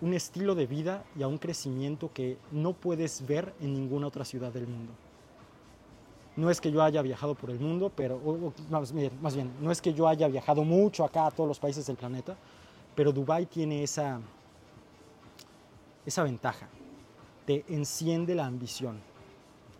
un 0.03 0.13
estilo 0.13 0.53
de 0.53 0.67
vida 0.67 1.03
y 1.17 1.23
a 1.23 1.27
un 1.27 1.37
crecimiento 1.37 2.11
que 2.13 2.37
no 2.51 2.73
puedes 2.73 3.25
ver 3.25 3.53
en 3.61 3.73
ninguna 3.73 4.07
otra 4.07 4.25
ciudad 4.25 4.51
del 4.51 4.67
mundo. 4.67 4.91
No 6.35 6.49
es 6.49 6.59
que 6.59 6.71
yo 6.71 6.83
haya 6.83 7.01
viajado 7.01 7.35
por 7.35 7.49
el 7.51 7.59
mundo, 7.59 7.89
pero 7.95 8.15
o- 8.17 8.53
más, 8.69 8.91
bien, 8.91 9.11
más 9.21 9.33
bien, 9.33 9.49
no 9.61 9.71
es 9.71 9.81
que 9.81 9.93
yo 9.93 10.07
haya 10.07 10.27
viajado 10.27 10.63
mucho 10.65 11.05
acá 11.05 11.27
a 11.27 11.31
todos 11.31 11.47
los 11.47 11.57
países 11.57 11.85
del 11.87 11.95
planeta, 11.95 12.35
pero 12.95 13.13
Dubái 13.13 13.45
tiene 13.45 13.81
esa, 13.81 14.19
esa 16.05 16.23
ventaja. 16.23 16.67
Te 17.45 17.63
enciende 17.69 18.35
la 18.35 18.45
ambición 18.45 18.99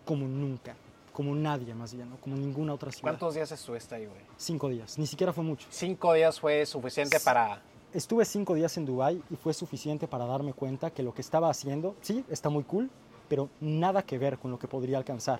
como 0.06 0.26
nunca, 0.26 0.74
como 1.12 1.34
nadie 1.34 1.74
más 1.74 1.92
bien, 1.94 2.08
¿no? 2.08 2.16
como 2.16 2.34
ninguna 2.36 2.72
otra 2.72 2.90
ciudad. 2.92 3.02
¿Cuántos 3.12 3.34
días 3.34 3.50
estuviste 3.52 3.94
ahí, 3.94 4.06
güey? 4.06 4.20
Cinco 4.38 4.68
días, 4.70 4.98
ni 4.98 5.06
siquiera 5.06 5.32
fue 5.34 5.44
mucho. 5.44 5.66
Cinco 5.70 6.14
días 6.14 6.40
fue 6.40 6.64
suficiente 6.64 7.18
para... 7.20 7.60
Estuve 7.94 8.24
cinco 8.24 8.54
días 8.54 8.76
en 8.76 8.86
Dubái 8.86 9.22
y 9.30 9.36
fue 9.36 9.54
suficiente 9.54 10.08
para 10.08 10.26
darme 10.26 10.52
cuenta 10.52 10.90
que 10.90 11.04
lo 11.04 11.14
que 11.14 11.20
estaba 11.20 11.48
haciendo, 11.48 11.94
sí, 12.02 12.24
está 12.28 12.48
muy 12.48 12.64
cool, 12.64 12.90
pero 13.28 13.48
nada 13.60 14.02
que 14.02 14.18
ver 14.18 14.36
con 14.38 14.50
lo 14.50 14.58
que 14.58 14.66
podría 14.66 14.98
alcanzar. 14.98 15.38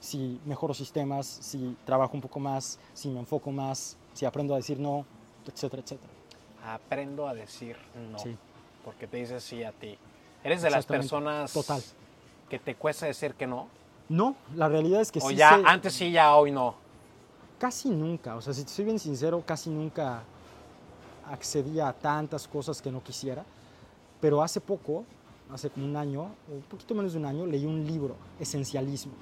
Si 0.00 0.40
mejoro 0.44 0.74
sistemas, 0.74 1.26
si 1.26 1.76
trabajo 1.86 2.10
un 2.14 2.20
poco 2.20 2.40
más, 2.40 2.80
si 2.92 3.08
me 3.08 3.20
enfoco 3.20 3.52
más, 3.52 3.96
si 4.14 4.26
aprendo 4.26 4.52
a 4.54 4.56
decir 4.56 4.80
no, 4.80 5.06
etcétera, 5.46 5.80
etcétera. 5.82 6.12
Aprendo 6.66 7.28
a 7.28 7.34
decir 7.34 7.76
no. 8.10 8.18
Sí. 8.18 8.36
Porque 8.84 9.06
te 9.06 9.18
dices 9.18 9.42
sí 9.44 9.62
a 9.62 9.70
ti. 9.70 9.96
¿Eres 10.42 10.60
de 10.60 10.70
las 10.70 10.84
personas 10.84 11.52
Total. 11.52 11.80
que 12.50 12.58
te 12.58 12.74
cuesta 12.74 13.06
decir 13.06 13.34
que 13.34 13.46
no? 13.46 13.68
No, 14.08 14.34
la 14.56 14.68
realidad 14.68 15.00
es 15.00 15.12
que 15.12 15.20
o 15.20 15.28
sí 15.28 15.36
ya, 15.36 15.56
sé- 15.56 15.62
antes 15.66 15.92
sí, 15.94 16.10
ya 16.10 16.34
hoy 16.34 16.50
no. 16.50 16.74
casi 17.60 17.88
nunca, 17.90 18.34
o 18.36 18.42
sea, 18.42 18.52
si 18.52 18.64
te 18.64 18.70
soy 18.70 18.84
bien 18.84 18.98
sincero, 18.98 19.42
casi 19.46 19.70
nunca 19.70 20.22
accedía 21.30 21.88
a 21.88 21.92
tantas 21.92 22.48
cosas 22.48 22.80
que 22.80 22.90
no 22.90 23.02
quisiera, 23.02 23.44
pero 24.20 24.42
hace 24.42 24.60
poco, 24.60 25.04
hace 25.50 25.70
como 25.70 25.86
un 25.86 25.96
año, 25.96 26.30
un 26.48 26.62
poquito 26.62 26.94
menos 26.94 27.12
de 27.12 27.18
un 27.18 27.26
año, 27.26 27.46
leí 27.46 27.66
un 27.66 27.86
libro, 27.86 28.16
Esencialismo, 28.38 29.12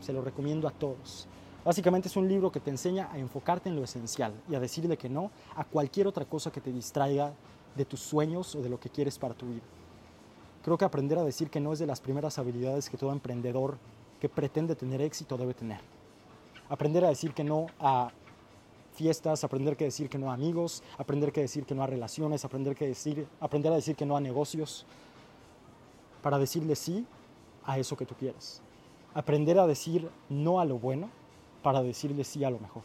se 0.00 0.12
lo 0.12 0.22
recomiendo 0.22 0.68
a 0.68 0.70
todos. 0.70 1.26
Básicamente 1.64 2.08
es 2.08 2.16
un 2.16 2.28
libro 2.28 2.50
que 2.50 2.60
te 2.60 2.70
enseña 2.70 3.08
a 3.12 3.18
enfocarte 3.18 3.68
en 3.68 3.76
lo 3.76 3.84
esencial 3.84 4.32
y 4.48 4.54
a 4.54 4.60
decirle 4.60 4.96
que 4.96 5.08
no 5.08 5.30
a 5.56 5.64
cualquier 5.64 6.06
otra 6.06 6.24
cosa 6.24 6.50
que 6.50 6.60
te 6.60 6.72
distraiga 6.72 7.32
de 7.76 7.84
tus 7.84 8.00
sueños 8.00 8.54
o 8.54 8.62
de 8.62 8.68
lo 8.68 8.80
que 8.80 8.90
quieres 8.90 9.18
para 9.18 9.34
tu 9.34 9.46
vida. 9.46 9.62
Creo 10.64 10.76
que 10.76 10.84
aprender 10.84 11.18
a 11.18 11.24
decir 11.24 11.50
que 11.50 11.60
no 11.60 11.72
es 11.72 11.78
de 11.78 11.86
las 11.86 12.00
primeras 12.00 12.38
habilidades 12.38 12.90
que 12.90 12.96
todo 12.96 13.12
emprendedor 13.12 13.78
que 14.20 14.28
pretende 14.28 14.76
tener 14.76 15.00
éxito 15.00 15.36
debe 15.36 15.54
tener 15.54 15.80
aprender 16.72 17.04
a 17.04 17.08
decir 17.08 17.34
que 17.34 17.44
no 17.44 17.66
a 17.78 18.10
fiestas, 18.94 19.44
aprender 19.44 19.76
que 19.76 19.84
decir 19.84 20.08
que 20.08 20.18
no 20.18 20.30
a 20.30 20.34
amigos, 20.34 20.82
aprender 20.98 21.32
que 21.32 21.40
decir 21.40 21.64
que 21.64 21.74
no 21.74 21.82
a 21.82 21.86
relaciones, 21.86 22.44
aprender 22.44 22.76
que 22.76 22.86
decir, 22.86 23.26
aprender 23.40 23.72
a 23.72 23.76
decir 23.76 23.96
que 23.96 24.06
no 24.06 24.16
a 24.16 24.20
negocios, 24.20 24.86
para 26.22 26.38
decirle 26.38 26.76
sí 26.76 27.06
a 27.64 27.78
eso 27.78 27.96
que 27.96 28.06
tú 28.06 28.14
quieres. 28.14 28.62
Aprender 29.14 29.58
a 29.58 29.66
decir 29.66 30.08
no 30.28 30.60
a 30.60 30.64
lo 30.64 30.78
bueno 30.78 31.10
para 31.62 31.82
decirle 31.82 32.24
sí 32.24 32.44
a 32.44 32.50
lo 32.50 32.58
mejor. 32.58 32.82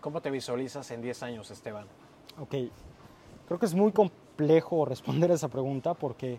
¿Cómo 0.00 0.20
te 0.20 0.30
visualizas 0.30 0.90
en 0.90 1.02
10 1.02 1.22
años, 1.22 1.50
Esteban? 1.50 1.86
Ok, 2.40 2.54
creo 3.46 3.58
que 3.58 3.66
es 3.66 3.74
muy 3.74 3.92
complejo 3.92 4.84
responder 4.84 5.30
a 5.30 5.34
esa 5.34 5.48
pregunta 5.48 5.94
porque 5.94 6.38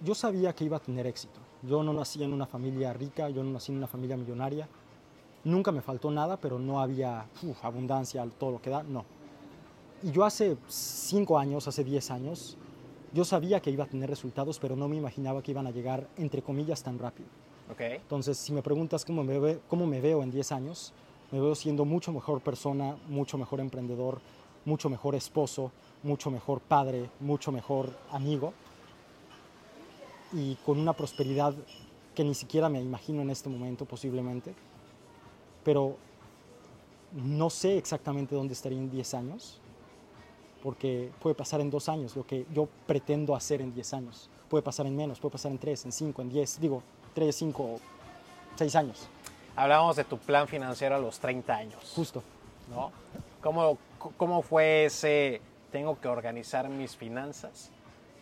yo 0.00 0.14
sabía 0.14 0.52
que 0.54 0.64
iba 0.64 0.76
a 0.76 0.80
tener 0.80 1.06
éxito. 1.06 1.40
Yo 1.62 1.82
no 1.82 1.92
nací 1.92 2.22
en 2.22 2.32
una 2.32 2.46
familia 2.46 2.92
rica, 2.92 3.28
yo 3.28 3.42
no 3.42 3.50
nací 3.50 3.72
en 3.72 3.78
una 3.78 3.86
familia 3.86 4.16
millonaria. 4.16 4.68
Nunca 5.48 5.72
me 5.72 5.80
faltó 5.80 6.10
nada, 6.10 6.36
pero 6.36 6.58
no 6.58 6.78
había 6.80 7.24
uf, 7.42 7.64
abundancia, 7.64 8.26
todo 8.38 8.50
lo 8.52 8.60
que 8.60 8.68
da, 8.68 8.82
no. 8.82 9.04
Y 10.02 10.10
yo 10.12 10.24
hace 10.24 10.56
cinco 10.68 11.38
años, 11.38 11.66
hace 11.66 11.82
10 11.84 12.10
años, 12.10 12.56
yo 13.14 13.24
sabía 13.24 13.60
que 13.60 13.70
iba 13.70 13.84
a 13.84 13.86
tener 13.86 14.10
resultados, 14.10 14.58
pero 14.58 14.76
no 14.76 14.88
me 14.88 14.96
imaginaba 14.96 15.42
que 15.42 15.50
iban 15.52 15.66
a 15.66 15.70
llegar, 15.70 16.06
entre 16.18 16.42
comillas, 16.42 16.82
tan 16.82 16.98
rápido. 16.98 17.28
¿Ok? 17.72 17.80
Entonces, 17.80 18.36
si 18.36 18.52
me 18.52 18.60
preguntas 18.62 19.04
cómo 19.06 19.24
me, 19.24 19.38
ve- 19.38 19.60
cómo 19.68 19.86
me 19.86 20.00
veo 20.02 20.22
en 20.22 20.30
10 20.30 20.52
años, 20.52 20.92
me 21.32 21.40
veo 21.40 21.54
siendo 21.54 21.86
mucho 21.86 22.12
mejor 22.12 22.42
persona, 22.42 22.96
mucho 23.08 23.38
mejor 23.38 23.60
emprendedor, 23.60 24.20
mucho 24.66 24.90
mejor 24.90 25.14
esposo, 25.14 25.72
mucho 26.02 26.30
mejor 26.30 26.60
padre, 26.60 27.08
mucho 27.20 27.52
mejor 27.52 27.96
amigo 28.12 28.52
y 30.32 30.56
con 30.56 30.78
una 30.78 30.92
prosperidad 30.92 31.54
que 32.14 32.22
ni 32.24 32.34
siquiera 32.34 32.68
me 32.68 32.80
imagino 32.82 33.22
en 33.22 33.30
este 33.30 33.48
momento 33.48 33.84
posiblemente, 33.86 34.54
pero 35.68 35.98
no 37.12 37.50
sé 37.50 37.76
exactamente 37.76 38.34
dónde 38.34 38.54
estaría 38.54 38.78
en 38.78 38.90
10 38.90 39.12
años, 39.12 39.60
porque 40.62 41.10
puede 41.20 41.34
pasar 41.34 41.60
en 41.60 41.68
dos 41.68 41.90
años 41.90 42.16
lo 42.16 42.26
que 42.26 42.46
yo 42.54 42.66
pretendo 42.86 43.36
hacer 43.36 43.60
en 43.60 43.74
10 43.74 43.92
años, 43.92 44.30
puede 44.48 44.62
pasar 44.62 44.86
en 44.86 44.96
menos, 44.96 45.20
puede 45.20 45.32
pasar 45.32 45.52
en 45.52 45.58
3, 45.58 45.84
en 45.84 45.92
5, 45.92 46.22
en 46.22 46.30
10, 46.30 46.60
digo, 46.62 46.82
3, 47.12 47.36
5, 47.36 47.80
6 48.56 48.76
años, 48.76 49.08
Hablábamos 49.56 49.96
de 49.96 50.04
tu 50.04 50.16
plan 50.16 50.48
financiero 50.48 50.94
a 50.94 50.98
los 50.98 51.18
30 51.18 51.54
años. 51.54 51.92
justo. 51.94 52.22
¿no? 52.70 52.90
¿Cómo, 53.42 53.76
cómo 54.16 54.40
fue 54.40 54.86
ese, 54.86 55.42
tengo 55.70 56.00
que 56.00 56.08
organizar 56.08 56.70
mis 56.70 56.96
finanzas? 56.96 57.70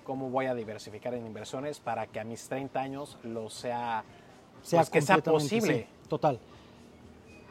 ¿Cómo 0.02 0.30
voy 0.30 0.46
a 0.46 0.54
diversificar 0.56 1.14
en 1.14 1.24
inversiones 1.24 1.78
para 1.78 2.08
que 2.08 2.18
a 2.18 2.24
mis 2.24 2.48
30 2.48 2.80
años 2.80 3.18
lo 3.22 3.50
sea, 3.50 4.02
sea 4.62 4.80
pues, 4.80 4.90
que 4.90 5.00
sea 5.00 5.18
posible? 5.18 5.86
sí, 6.02 6.08
total. 6.08 6.40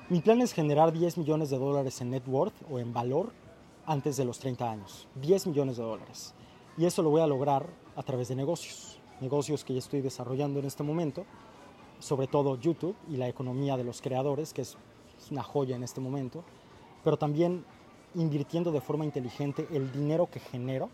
Mi 0.07 0.21
plan 0.21 0.39
es 0.41 0.53
generar 0.53 0.93
10 0.93 1.17
millones 1.17 1.49
de 1.49 1.57
dólares 1.57 1.99
en 1.99 2.11
net 2.11 2.21
worth 2.27 2.53
o 2.69 2.77
en 2.77 2.93
valor 2.93 3.31
antes 3.87 4.15
de 4.17 4.23
los 4.23 4.37
30 4.37 4.69
años. 4.69 5.07
10 5.15 5.47
millones 5.47 5.77
de 5.77 5.83
dólares. 5.83 6.35
Y 6.77 6.85
eso 6.85 7.01
lo 7.01 7.09
voy 7.09 7.21
a 7.21 7.27
lograr 7.27 7.67
a 7.95 8.03
través 8.03 8.27
de 8.27 8.35
negocios. 8.35 8.99
Negocios 9.19 9.63
que 9.63 9.73
ya 9.73 9.79
estoy 9.79 10.01
desarrollando 10.01 10.59
en 10.59 10.65
este 10.65 10.83
momento, 10.83 11.25
sobre 11.97 12.27
todo 12.27 12.59
YouTube 12.59 12.95
y 13.09 13.17
la 13.17 13.27
economía 13.27 13.77
de 13.77 13.83
los 13.83 13.99
creadores, 13.99 14.53
que 14.53 14.61
es, 14.61 14.77
una 15.31 15.41
joya 15.41 15.75
en 15.75 15.81
este 15.81 16.01
momento, 16.01 16.43
pero 17.03 17.17
también 17.17 17.65
invirtiendo 18.13 18.71
de 18.71 18.81
forma 18.81 19.05
inteligente 19.05 19.67
el 19.71 19.91
dinero 19.91 20.29
que 20.29 20.39
genero 20.39 20.89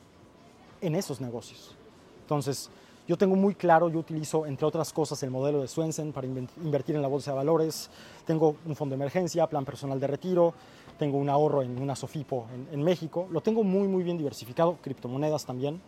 en 0.79 0.95
esos 0.95 1.19
negocios. 1.19 1.75
Entonces, 2.21 2.69
yo 3.07 3.17
tengo 3.17 3.35
muy 3.35 3.55
claro, 3.55 3.89
yo 3.89 3.99
utilizo, 3.99 4.45
entre 4.45 4.65
otras 4.65 4.93
cosas, 4.93 5.21
el 5.23 5.31
modelo 5.31 5.61
de 5.61 5.67
Swensen 5.67 6.13
para 6.13 6.27
invertir 6.27 6.95
en 6.95 7.01
la 7.01 7.07
bolsa 7.07 7.31
de 7.31 7.37
valores. 7.37 7.89
Tengo 8.25 8.55
un 8.65 8.75
fondo 8.75 8.93
de 8.93 9.01
emergencia, 9.01 9.47
plan 9.47 9.65
personal 9.65 9.99
de 9.99 10.07
retiro, 10.07 10.53
tengo 10.97 11.17
un 11.17 11.29
ahorro 11.29 11.63
en 11.63 11.81
una 11.81 11.95
Sofipo 11.95 12.45
en, 12.53 12.67
en 12.71 12.83
México. 12.83 13.27
Lo 13.31 13.41
tengo 13.41 13.63
muy, 13.63 13.87
muy 13.87 14.03
bien 14.03 14.17
diversificado, 14.17 14.77
criptomonedas 14.81 15.45
también. 15.45 15.81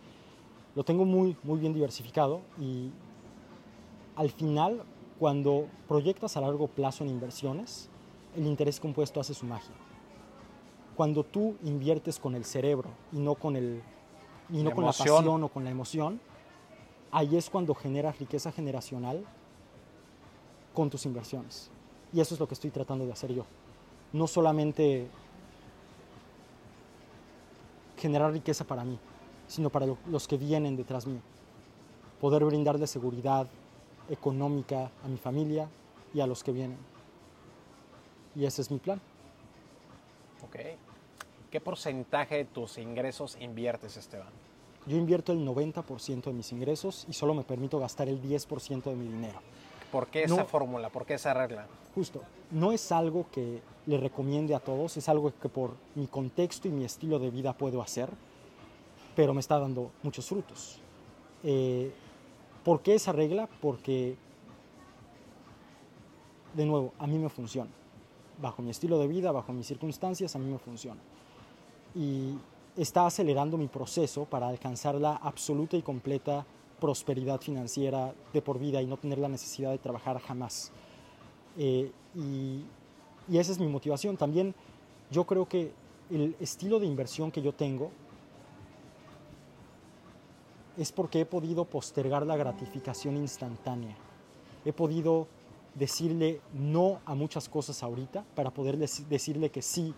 Lo 0.74 0.84
tengo 0.84 1.04
muy, 1.04 1.36
muy 1.44 1.58
bien 1.60 1.72
diversificado 1.72 2.40
y 2.60 2.90
al 4.16 4.30
final, 4.30 4.82
cuando 5.18 5.66
proyectas 5.88 6.36
a 6.36 6.40
largo 6.40 6.66
plazo 6.66 7.04
en 7.04 7.10
inversiones, 7.10 7.88
el 8.36 8.46
interés 8.46 8.80
compuesto 8.80 9.20
hace 9.20 9.34
su 9.34 9.46
magia. 9.46 9.74
Cuando 10.96 11.24
tú 11.24 11.56
inviertes 11.64 12.18
con 12.18 12.34
el 12.34 12.44
cerebro 12.44 12.90
y 13.12 13.18
no 13.18 13.34
con, 13.34 13.56
el, 13.56 13.82
y 14.50 14.62
no 14.62 14.70
La 14.70 14.74
con 14.74 14.84
la 14.84 14.92
pasión 14.92 15.42
o 15.42 15.48
con 15.48 15.64
la 15.64 15.70
emoción, 15.70 16.20
ahí 17.14 17.36
es 17.36 17.48
cuando 17.48 17.74
generas 17.74 18.18
riqueza 18.18 18.50
generacional 18.50 19.24
con 20.74 20.90
tus 20.90 21.06
inversiones. 21.06 21.70
Y 22.12 22.20
eso 22.20 22.34
es 22.34 22.40
lo 22.40 22.48
que 22.48 22.54
estoy 22.54 22.70
tratando 22.70 23.06
de 23.06 23.12
hacer 23.12 23.32
yo. 23.32 23.44
No 24.12 24.26
solamente 24.26 25.06
generar 27.96 28.32
riqueza 28.32 28.64
para 28.64 28.84
mí, 28.84 28.98
sino 29.46 29.70
para 29.70 29.86
lo- 29.86 29.98
los 30.08 30.26
que 30.26 30.36
vienen 30.36 30.76
detrás 30.76 31.06
mío. 31.06 31.20
Poder 32.20 32.44
brindarle 32.44 32.86
seguridad 32.86 33.46
económica 34.10 34.90
a 35.04 35.08
mi 35.08 35.16
familia 35.16 35.68
y 36.12 36.20
a 36.20 36.26
los 36.26 36.42
que 36.42 36.52
vienen. 36.52 36.78
Y 38.34 38.44
ese 38.44 38.62
es 38.62 38.70
mi 38.70 38.78
plan. 38.78 39.00
Ok. 40.42 40.56
¿Qué 41.50 41.60
porcentaje 41.60 42.36
de 42.38 42.44
tus 42.44 42.78
ingresos 42.78 43.36
inviertes, 43.40 43.96
Esteban? 43.96 44.43
Yo 44.86 44.96
invierto 44.96 45.32
el 45.32 45.46
90% 45.46 46.24
de 46.24 46.32
mis 46.32 46.52
ingresos 46.52 47.06
y 47.08 47.12
solo 47.14 47.32
me 47.34 47.42
permito 47.42 47.78
gastar 47.78 48.08
el 48.08 48.20
10% 48.20 48.82
de 48.90 48.94
mi 48.96 49.06
dinero. 49.08 49.38
¿Por 49.90 50.08
qué 50.08 50.24
esa 50.24 50.36
No. 50.36 50.46
fórmula? 50.46 50.90
¿Por 50.90 51.06
qué 51.06 51.14
esa 51.14 51.32
regla? 51.32 51.66
Justo, 51.94 52.22
no 52.50 52.72
es 52.72 52.90
algo 52.92 53.26
que 53.32 53.62
le 53.86 53.96
recomiende 53.98 54.54
a 54.54 54.60
todos, 54.60 54.96
es 54.96 55.08
algo 55.08 55.32
que 55.40 55.48
por 55.48 55.74
mi 55.94 56.06
contexto 56.06 56.68
y 56.68 56.72
mi 56.72 56.84
estilo 56.84 57.18
de 57.18 57.30
vida 57.30 57.52
puedo 57.52 57.80
hacer, 57.80 58.10
pero 59.14 59.32
me 59.32 59.40
está 59.40 59.58
dando 59.58 59.90
muchos 60.02 60.26
frutos. 60.26 60.80
Eh, 61.44 61.92
¿Por 62.64 62.80
qué 62.80 62.94
esa 62.94 63.12
regla? 63.12 63.48
Porque 63.60 64.16
de 66.54 66.66
nuevo, 66.66 66.92
a 66.98 67.06
mí 67.06 67.18
me 67.18 67.28
funciona. 67.28 67.70
Bajo 68.40 68.62
mi 68.62 68.70
estilo 68.70 68.98
de 68.98 69.06
vida, 69.06 69.32
bajo 69.32 69.52
mis 69.52 69.66
circunstancias, 69.66 70.34
a 70.34 70.38
mí 70.38 70.50
me 70.50 70.58
funciona. 70.58 71.00
Y 71.94 72.34
está 72.76 73.06
acelerando 73.06 73.56
mi 73.56 73.68
proceso 73.68 74.24
para 74.24 74.48
alcanzar 74.48 74.96
la 74.96 75.16
absoluta 75.16 75.76
y 75.76 75.82
completa 75.82 76.44
prosperidad 76.80 77.40
financiera 77.40 78.14
de 78.32 78.42
por 78.42 78.58
vida 78.58 78.82
y 78.82 78.86
no 78.86 78.96
tener 78.96 79.18
la 79.18 79.28
necesidad 79.28 79.70
de 79.70 79.78
trabajar 79.78 80.18
jamás. 80.20 80.72
Eh, 81.56 81.90
y, 82.14 82.64
y 83.28 83.38
esa 83.38 83.52
es 83.52 83.58
mi 83.58 83.68
motivación. 83.68 84.16
También 84.16 84.54
yo 85.10 85.24
creo 85.24 85.48
que 85.48 85.72
el 86.10 86.36
estilo 86.40 86.80
de 86.80 86.86
inversión 86.86 87.30
que 87.30 87.42
yo 87.42 87.52
tengo 87.52 87.90
es 90.76 90.90
porque 90.92 91.20
he 91.20 91.26
podido 91.26 91.64
postergar 91.64 92.26
la 92.26 92.36
gratificación 92.36 93.16
instantánea. 93.16 93.96
He 94.64 94.72
podido 94.72 95.28
decirle 95.74 96.40
no 96.52 97.00
a 97.04 97.14
muchas 97.14 97.48
cosas 97.48 97.82
ahorita 97.82 98.24
para 98.34 98.50
poder 98.50 98.76
decirle 98.76 99.50
que 99.50 99.62
sí 99.62 99.94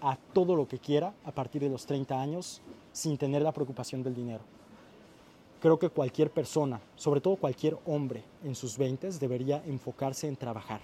a 0.00 0.16
todo 0.32 0.56
lo 0.56 0.68
que 0.68 0.78
quiera 0.78 1.14
a 1.24 1.32
partir 1.32 1.62
de 1.62 1.68
los 1.68 1.86
30 1.86 2.20
años 2.20 2.60
sin 2.92 3.18
tener 3.18 3.42
la 3.42 3.52
preocupación 3.52 4.02
del 4.02 4.14
dinero. 4.14 4.42
Creo 5.60 5.78
que 5.78 5.88
cualquier 5.88 6.30
persona, 6.30 6.80
sobre 6.96 7.20
todo 7.20 7.36
cualquier 7.36 7.78
hombre 7.86 8.22
en 8.44 8.54
sus 8.54 8.76
20 8.76 9.10
debería 9.12 9.62
enfocarse 9.66 10.28
en 10.28 10.36
trabajar, 10.36 10.80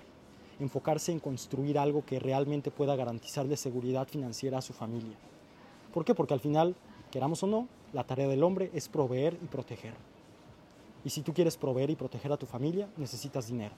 enfocarse 0.58 1.12
en 1.12 1.20
construir 1.20 1.78
algo 1.78 2.04
que 2.04 2.18
realmente 2.18 2.70
pueda 2.70 2.96
garantizarle 2.96 3.56
seguridad 3.56 4.08
financiera 4.08 4.58
a 4.58 4.62
su 4.62 4.72
familia. 4.72 5.16
¿Por 5.92 6.04
qué? 6.04 6.14
Porque 6.14 6.34
al 6.34 6.40
final, 6.40 6.74
queramos 7.10 7.42
o 7.42 7.46
no, 7.46 7.68
la 7.92 8.04
tarea 8.04 8.28
del 8.28 8.42
hombre 8.42 8.70
es 8.72 8.88
proveer 8.88 9.38
y 9.42 9.46
proteger. 9.46 9.94
Y 11.04 11.10
si 11.10 11.20
tú 11.22 11.34
quieres 11.34 11.56
proveer 11.56 11.90
y 11.90 11.96
proteger 11.96 12.32
a 12.32 12.36
tu 12.36 12.46
familia, 12.46 12.88
necesitas 12.96 13.48
dinero. 13.48 13.74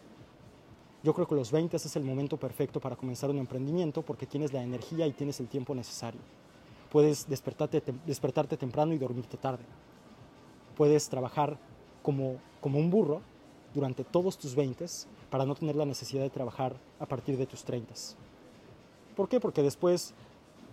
Yo 1.05 1.13
creo 1.13 1.29
que 1.29 1.35
los 1.35 1.53
20 1.53 1.77
es 1.77 1.97
el 1.97 2.03
momento 2.03 2.39
perfecto 2.39 2.81
para 2.81 2.97
comenzar 2.97 3.29
un 3.29 3.37
emprendimiento 3.37 4.01
porque 4.01 4.25
tienes 4.25 4.55
la 4.55 4.63
energía 4.63 5.07
y 5.07 5.13
tienes 5.13 5.39
el 5.39 5.49
tiempo 5.49 5.75
necesario. 5.75 6.21
Puedes 6.91 7.29
despertarte, 7.29 7.83
despertarte 8.07 8.57
temprano 8.57 8.95
y 8.95 8.99
dormirte 8.99 9.37
tarde. 9.37 9.65
Puedes 10.75 11.07
trabajar 11.11 11.59
como, 12.03 12.39
como 12.63 12.79
un 12.79 12.89
burro 12.89 13.21
durante 13.75 14.03
todos 14.03 14.39
tus 14.39 14.55
20 14.55 14.87
para 15.29 15.45
no 15.45 15.55
tener 15.55 15.77
la 15.77 15.85
necesidad 15.85 16.23
de 16.23 16.31
trabajar 16.31 16.75
a 16.99 17.05
partir 17.05 17.37
de 17.37 17.45
tus 17.45 17.65
30. 17.65 17.93
¿Por 19.15 19.29
qué? 19.29 19.41
Porque 19.41 19.63
después 19.63 20.15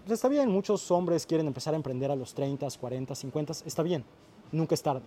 pues 0.06 0.14
está 0.14 0.30
bien, 0.30 0.50
muchos 0.50 0.90
hombres 0.92 1.26
quieren 1.26 1.46
empezar 1.46 1.74
a 1.74 1.78
emprender 1.78 2.10
a 2.10 2.16
los 2.16 2.34
30, 2.34 2.68
40, 2.80 3.14
50, 3.14 3.54
está 3.66 3.84
bien, 3.84 4.04
nunca 4.52 4.74
es 4.74 4.82
tarde, 4.82 5.04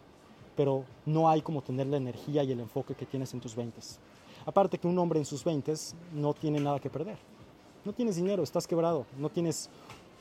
pero 0.55 0.85
no 1.05 1.29
hay 1.29 1.43
como 1.43 1.63
tener 1.63 1.89
la 1.89 1.97
energía 1.97 2.45
y 2.45 2.53
el 2.53 2.61
enfoque 2.61 2.95
que 2.95 3.05
tienes 3.05 3.35
en 3.35 3.41
tus 3.41 3.57
20. 3.57 3.81
Aparte 4.47 4.79
que 4.79 4.87
un 4.87 4.99
hombre 4.99 5.19
en 5.19 5.25
sus 5.25 5.43
20 5.45 5.73
no 6.13 6.35
tiene 6.35 6.61
nada 6.61 6.79
que 6.79 6.91
perder. 6.91 7.17
No 7.85 7.93
tienes 7.93 8.17
dinero, 8.17 8.43
estás 8.43 8.67
quebrado, 8.67 9.07
no 9.19 9.29
tienes, 9.29 9.69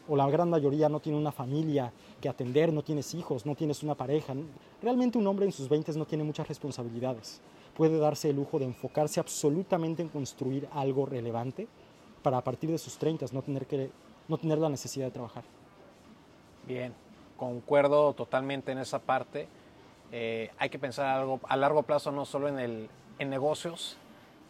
o 0.07 0.15
la 0.15 0.29
gran 0.29 0.49
mayoría 0.49 0.89
no 0.89 0.99
tiene 0.99 1.17
una 1.17 1.31
familia 1.31 1.91
que 2.21 2.29
atender, 2.29 2.71
no 2.73 2.83
tienes 2.83 3.13
hijos, 3.13 3.45
no 3.45 3.55
tienes 3.55 3.83
una 3.83 3.95
pareja. 3.95 4.33
Realmente 4.81 5.17
un 5.17 5.27
hombre 5.27 5.45
en 5.45 5.51
sus 5.51 5.69
20 5.69 5.93
no 5.93 6.05
tiene 6.05 6.23
muchas 6.23 6.47
responsabilidades. 6.47 7.41
Puede 7.75 7.97
darse 7.97 8.29
el 8.29 8.35
lujo 8.35 8.59
de 8.59 8.65
enfocarse 8.65 9.19
absolutamente 9.19 10.01
en 10.01 10.09
construir 10.09 10.67
algo 10.73 11.05
relevante 11.05 11.67
para 12.21 12.37
a 12.37 12.43
partir 12.43 12.69
de 12.69 12.77
sus 12.77 12.97
30 12.97 13.25
no 13.33 13.41
tener 13.41 13.65
que 13.65 13.89
no 14.27 14.37
tener 14.37 14.57
la 14.57 14.69
necesidad 14.69 15.07
de 15.07 15.11
trabajar. 15.11 15.43
Bien, 16.65 16.93
concuerdo 17.37 18.13
totalmente 18.13 18.71
en 18.71 18.77
esa 18.77 18.99
parte. 18.99 19.47
Eh, 20.11 20.51
hay 20.57 20.69
que 20.69 20.79
pensar 20.79 21.07
algo, 21.07 21.39
a 21.47 21.57
largo 21.57 21.83
plazo 21.83 22.11
no 22.11 22.25
solo 22.25 22.47
en, 22.47 22.59
el, 22.59 22.89
en 23.19 23.29
negocios, 23.29 23.97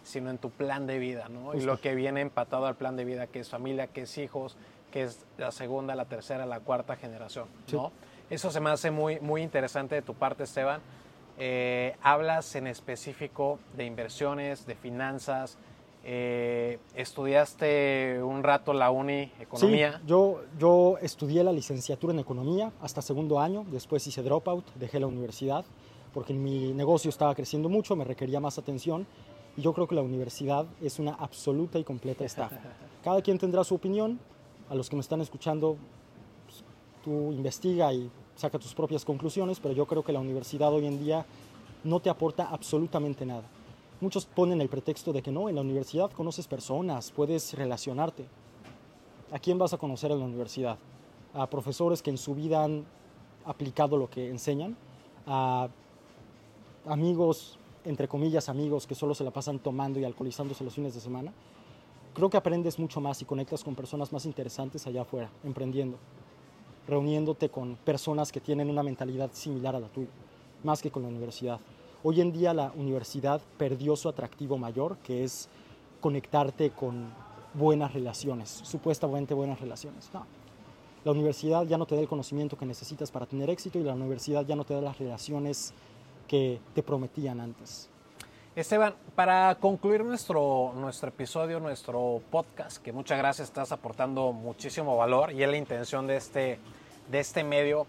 sino 0.03 0.29
en 0.29 0.37
tu 0.37 0.49
plan 0.49 0.85
de 0.87 0.99
vida, 0.99 1.29
¿no? 1.29 1.53
Y 1.53 1.61
lo 1.61 1.79
que 1.79 1.95
viene 1.95 2.21
empatado 2.21 2.65
al 2.65 2.75
plan 2.75 2.95
de 2.95 3.05
vida, 3.05 3.27
que 3.27 3.39
es 3.39 3.49
familia, 3.49 3.87
que 3.87 4.01
es 4.01 4.17
hijos, 4.17 4.57
que 4.91 5.03
es 5.03 5.25
la 5.37 5.51
segunda, 5.51 5.95
la 5.95 6.05
tercera, 6.05 6.45
la 6.45 6.59
cuarta 6.59 6.95
generación, 6.95 7.47
¿no? 7.71 7.91
Eso 8.29 8.51
se 8.51 8.59
me 8.59 8.69
hace 8.69 8.91
muy, 8.91 9.19
muy 9.19 9.41
interesante 9.41 9.95
de 9.95 10.01
tu 10.01 10.13
parte, 10.13 10.43
Esteban. 10.43 10.81
Eh, 11.37 11.95
hablas 12.01 12.55
en 12.55 12.67
específico 12.67 13.59
de 13.75 13.85
inversiones, 13.85 14.65
de 14.65 14.75
finanzas, 14.75 15.57
eh, 16.05 16.79
estudiaste 16.95 18.21
un 18.21 18.43
rato 18.43 18.73
la 18.73 18.91
uni, 18.91 19.31
economía. 19.39 19.93
Sí, 19.93 20.03
yo, 20.05 20.41
yo 20.59 20.97
estudié 21.01 21.43
la 21.43 21.53
licenciatura 21.53 22.13
en 22.13 22.19
economía 22.19 22.71
hasta 22.81 23.01
segundo 23.01 23.39
año, 23.39 23.65
después 23.71 24.05
hice 24.05 24.21
dropout, 24.21 24.65
dejé 24.75 24.99
la 24.99 25.07
universidad, 25.07 25.63
porque 26.13 26.33
mi 26.33 26.73
negocio 26.73 27.09
estaba 27.09 27.33
creciendo 27.35 27.69
mucho, 27.69 27.95
me 27.95 28.03
requería 28.03 28.41
más 28.41 28.57
atención, 28.57 29.07
y 29.55 29.61
yo 29.61 29.73
creo 29.73 29.87
que 29.87 29.95
la 29.95 30.01
universidad 30.01 30.65
es 30.81 30.99
una 30.99 31.13
absoluta 31.13 31.79
y 31.79 31.83
completa 31.83 32.25
estafa. 32.25 32.59
Cada 33.03 33.21
quien 33.21 33.37
tendrá 33.37 33.63
su 33.63 33.75
opinión, 33.75 34.19
a 34.69 34.75
los 34.75 34.89
que 34.89 34.95
me 34.95 35.01
están 35.01 35.21
escuchando, 35.21 35.77
pues, 36.45 36.63
tú 37.03 37.31
investiga 37.33 37.93
y 37.93 38.09
saca 38.35 38.57
tus 38.57 38.73
propias 38.73 39.05
conclusiones, 39.05 39.59
pero 39.59 39.73
yo 39.73 39.85
creo 39.85 40.03
que 40.03 40.13
la 40.13 40.19
universidad 40.19 40.73
hoy 40.73 40.87
en 40.87 41.03
día 41.03 41.25
no 41.83 41.99
te 41.99 42.09
aporta 42.09 42.49
absolutamente 42.49 43.25
nada. 43.25 43.43
Muchos 44.01 44.25
ponen 44.25 44.61
el 44.61 44.69
pretexto 44.69 45.13
de 45.13 45.21
que 45.21 45.31
no, 45.31 45.49
en 45.49 45.55
la 45.55 45.61
universidad 45.61 46.11
conoces 46.11 46.47
personas, 46.47 47.11
puedes 47.11 47.53
relacionarte. 47.53 48.25
¿A 49.31 49.39
quién 49.39 49.57
vas 49.57 49.73
a 49.73 49.77
conocer 49.77 50.11
en 50.11 50.19
la 50.19 50.25
universidad? 50.25 50.77
A 51.33 51.47
profesores 51.47 52.01
que 52.01 52.09
en 52.09 52.17
su 52.17 52.35
vida 52.35 52.63
han 52.63 52.85
aplicado 53.45 53.97
lo 53.97 54.09
que 54.09 54.29
enseñan, 54.29 54.75
a 55.25 55.67
amigos, 56.85 57.57
entre 57.85 58.07
comillas 58.07 58.49
amigos, 58.49 58.87
que 58.87 58.95
solo 58.95 59.13
se 59.13 59.23
la 59.23 59.31
pasan 59.31 59.59
tomando 59.59 59.99
y 59.99 60.03
alcoholizándose 60.03 60.63
los 60.63 60.73
fines 60.73 60.93
de 60.93 60.99
semana. 60.99 61.33
Creo 62.13 62.29
que 62.29 62.37
aprendes 62.37 62.77
mucho 62.77 63.01
más 63.01 63.21
y 63.21 63.25
conectas 63.25 63.63
con 63.63 63.75
personas 63.75 64.13
más 64.13 64.25
interesantes 64.25 64.85
allá 64.85 65.01
afuera, 65.01 65.29
emprendiendo, 65.43 65.97
reuniéndote 66.87 67.49
con 67.49 67.75
personas 67.75 68.31
que 68.31 68.39
tienen 68.39 68.69
una 68.69 68.83
mentalidad 68.83 69.31
similar 69.33 69.75
a 69.75 69.79
la 69.79 69.87
tuya, 69.87 70.09
más 70.63 70.81
que 70.81 70.91
con 70.91 71.03
la 71.03 71.09
universidad. 71.09 71.59
Hoy 72.03 72.21
en 72.21 72.31
día 72.31 72.53
la 72.53 72.71
universidad 72.75 73.41
perdió 73.57 73.95
su 73.95 74.09
atractivo 74.09 74.57
mayor, 74.57 74.97
que 74.97 75.23
es 75.23 75.49
conectarte 76.01 76.69
con 76.71 77.07
buenas 77.53 77.93
relaciones, 77.93 78.49
supuestamente 78.63 79.33
buenas 79.33 79.59
relaciones. 79.59 80.09
No. 80.13 80.25
La 81.05 81.11
universidad 81.11 81.65
ya 81.65 81.77
no 81.77 81.85
te 81.85 81.95
da 81.95 82.01
el 82.01 82.07
conocimiento 82.07 82.57
que 82.57 82.65
necesitas 82.65 83.11
para 83.11 83.25
tener 83.25 83.49
éxito 83.49 83.77
y 83.77 83.83
la 83.83 83.93
universidad 83.93 84.45
ya 84.45 84.55
no 84.55 84.63
te 84.63 84.73
da 84.73 84.81
las 84.81 84.97
relaciones 84.97 85.73
que 86.27 86.59
te 86.73 86.83
prometían 86.83 87.39
antes. 87.39 87.89
Esteban, 88.55 88.93
para 89.15 89.55
concluir 89.55 90.03
nuestro, 90.03 90.73
nuestro 90.75 91.09
episodio, 91.09 91.59
nuestro 91.59 92.21
podcast, 92.29 92.77
que 92.77 92.91
muchas 92.91 93.17
gracias, 93.17 93.47
estás 93.47 93.71
aportando 93.71 94.31
muchísimo 94.31 94.95
valor 94.95 95.31
y 95.31 95.41
es 95.41 95.49
la 95.49 95.57
intención 95.57 96.05
de 96.05 96.17
este, 96.17 96.59
de 97.09 97.19
este 97.19 97.43
medio, 97.43 97.87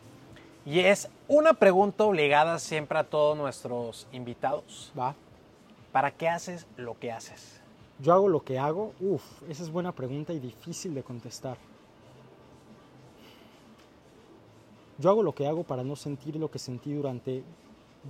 y 0.66 0.80
es 0.80 1.10
una 1.28 1.52
pregunta 1.52 2.04
obligada 2.04 2.58
siempre 2.58 2.98
a 2.98 3.04
todos 3.04 3.36
nuestros 3.36 4.06
invitados. 4.12 4.90
Va. 4.98 5.14
¿Para 5.92 6.10
qué 6.10 6.28
haces 6.28 6.66
lo 6.78 6.98
que 6.98 7.12
haces? 7.12 7.60
Yo 7.98 8.14
hago 8.14 8.28
lo 8.28 8.42
que 8.42 8.58
hago. 8.58 8.92
Uf, 8.98 9.22
esa 9.48 9.62
es 9.62 9.70
buena 9.70 9.92
pregunta 9.92 10.32
y 10.32 10.38
difícil 10.38 10.94
de 10.94 11.02
contestar. 11.02 11.58
Yo 14.98 15.10
hago 15.10 15.22
lo 15.22 15.34
que 15.34 15.46
hago 15.46 15.64
para 15.64 15.84
no 15.84 15.96
sentir 15.96 16.36
lo 16.36 16.50
que 16.50 16.58
sentí 16.58 16.94
durante 16.94 17.44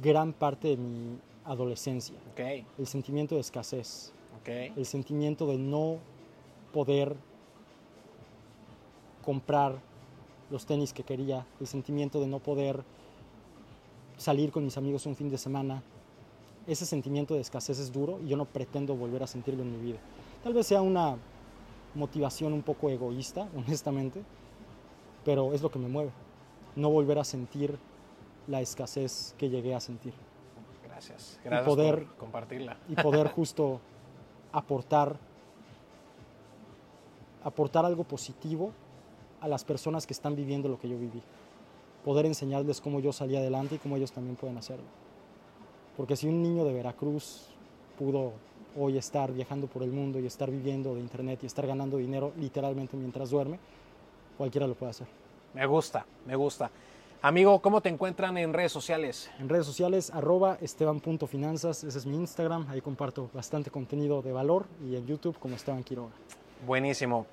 gran 0.03 0.33
parte 0.33 0.69
de 0.69 0.77
mi 0.77 1.19
adolescencia. 1.45 2.17
Okay. 2.33 2.67
El 2.79 2.87
sentimiento 2.87 3.35
de 3.35 3.41
escasez. 3.41 4.13
Okay. 4.41 4.73
El 4.77 4.87
sentimiento 4.87 5.47
de 5.47 5.59
no 5.59 5.99
poder 6.73 7.17
comprar 9.25 9.79
los 10.51 10.67
tenis 10.67 10.93
que 10.93 11.03
quería, 11.03 11.47
el 11.61 11.67
sentimiento 11.67 12.21
de 12.21 12.27
no 12.27 12.39
poder 12.39 12.85
salir 14.17 14.53
con 14.53 14.65
mis 14.65 14.77
amigos 14.77 15.07
un 15.07 15.17
fin 15.17 15.31
de 15.31 15.39
semana. 15.39 15.83
Ese 16.67 16.87
sentimiento 16.87 17.35
de 17.35 17.41
escasez 17.41 17.79
es 17.79 17.93
duro 17.93 18.21
y 18.25 18.29
yo 18.29 18.37
no 18.37 18.45
pretendo 18.45 18.95
volver 18.95 19.23
a 19.23 19.27
sentirlo 19.27 19.63
en 19.63 19.73
mi 19.73 19.87
vida. 19.87 19.99
Tal 20.43 20.55
vez 20.55 20.67
sea 20.67 20.83
una 20.83 21.17
motivación 21.95 22.53
un 22.53 22.63
poco 22.63 22.91
egoísta, 22.91 23.49
honestamente, 23.57 24.23
pero 25.25 25.53
es 25.53 25.63
lo 25.63 25.71
que 25.71 25.79
me 25.79 25.89
mueve. 25.89 26.11
No 26.77 26.91
volver 26.91 27.19
a 27.19 27.25
sentir 27.25 27.79
la 28.47 28.61
escasez 28.61 29.35
que 29.39 29.49
llegué 29.49 29.75
a 29.75 29.81
sentir. 29.81 30.15
Gracias. 30.85 31.41
Gracias 31.45 31.69
poder, 31.69 32.05
por 32.05 32.17
compartirla. 32.17 32.77
Y 32.89 32.95
poder 32.95 33.29
justo 33.35 33.81
aportar, 34.53 35.17
aportar 37.43 37.85
algo 37.85 38.05
positivo 38.05 38.73
a 39.41 39.49
las 39.49 39.65
personas 39.65 40.07
que 40.07 40.13
están 40.13 40.37
viviendo 40.37 40.69
lo 40.69 40.79
que 40.79 40.89
yo 40.89 40.99
viví. 40.99 41.23
Poder 42.05 42.27
enseñarles 42.27 42.81
cómo 42.81 43.01
yo 43.01 43.13
salí 43.13 43.37
adelante 43.37 43.77
y 43.77 43.79
cómo 43.79 43.97
ellos 43.97 44.13
también 44.13 44.37
pueden 44.37 44.57
hacerlo. 44.59 44.87
Porque 45.97 46.17
si 46.17 46.29
un 46.29 46.43
niño 46.43 46.65
de 46.65 46.73
Veracruz 46.73 47.49
pudo 47.99 48.33
hoy 48.77 48.99
estar 48.99 49.33
viajando 49.33 49.67
por 49.67 49.83
el 49.83 49.91
mundo 49.91 50.19
y 50.19 50.27
estar 50.27 50.51
viviendo 50.51 50.95
de 50.95 51.01
internet 51.01 51.41
y 51.43 51.47
estar 51.47 51.67
ganando 51.67 51.97
dinero 51.97 52.33
literalmente 52.39 52.97
mientras 52.97 53.31
duerme, 53.31 53.59
cualquiera 54.37 54.67
lo 54.67 54.75
puede 54.75 54.91
hacer. 54.91 55.07
Me 55.55 55.67
gusta, 55.67 56.05
me 56.27 56.35
gusta. 56.35 56.71
Amigo, 57.25 57.61
¿cómo 57.61 57.81
te 57.81 57.89
encuentran 57.89 58.37
en 58.37 58.53
redes 58.53 58.71
sociales? 58.71 59.31
En 59.39 59.49
redes 59.49 59.65
sociales, 59.65 60.11
arroba 60.11 60.59
esteban.finanzas, 60.61 61.83
ese 61.83 61.97
es 61.97 62.05
mi 62.05 62.17
Instagram, 62.17 62.69
ahí 62.69 62.83
comparto 62.83 63.31
bastante 63.33 63.71
contenido 63.71 64.21
de 64.21 64.31
valor 64.31 64.67
y 64.85 64.95
en 64.95 65.07
YouTube 65.07 65.39
como 65.39 65.57
Esteban 65.57 65.83
Quiroga. 65.83 66.13
Buenísimo. 66.67 67.25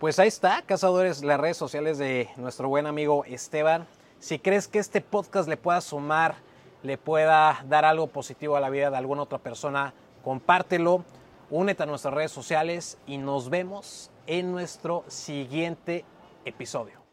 Pues 0.00 0.18
ahí 0.18 0.26
está, 0.26 0.62
cazadores, 0.62 1.22
las 1.22 1.38
redes 1.38 1.56
sociales 1.56 1.96
de 1.96 2.28
nuestro 2.38 2.68
buen 2.68 2.88
amigo 2.88 3.24
Esteban. 3.24 3.86
Si 4.18 4.40
crees 4.40 4.66
que 4.66 4.80
este 4.80 5.00
podcast 5.00 5.48
le 5.48 5.56
pueda 5.56 5.80
sumar, 5.80 6.34
le 6.82 6.98
pueda 6.98 7.64
dar 7.68 7.84
algo 7.84 8.08
positivo 8.08 8.56
a 8.56 8.60
la 8.60 8.68
vida 8.68 8.90
de 8.90 8.96
alguna 8.96 9.22
otra 9.22 9.38
persona, 9.38 9.94
compártelo, 10.24 11.04
únete 11.50 11.84
a 11.84 11.86
nuestras 11.86 12.14
redes 12.14 12.32
sociales 12.32 12.98
y 13.06 13.18
nos 13.18 13.48
vemos 13.48 14.10
en 14.26 14.50
nuestro 14.50 15.04
siguiente 15.06 16.04
episodio. 16.44 17.05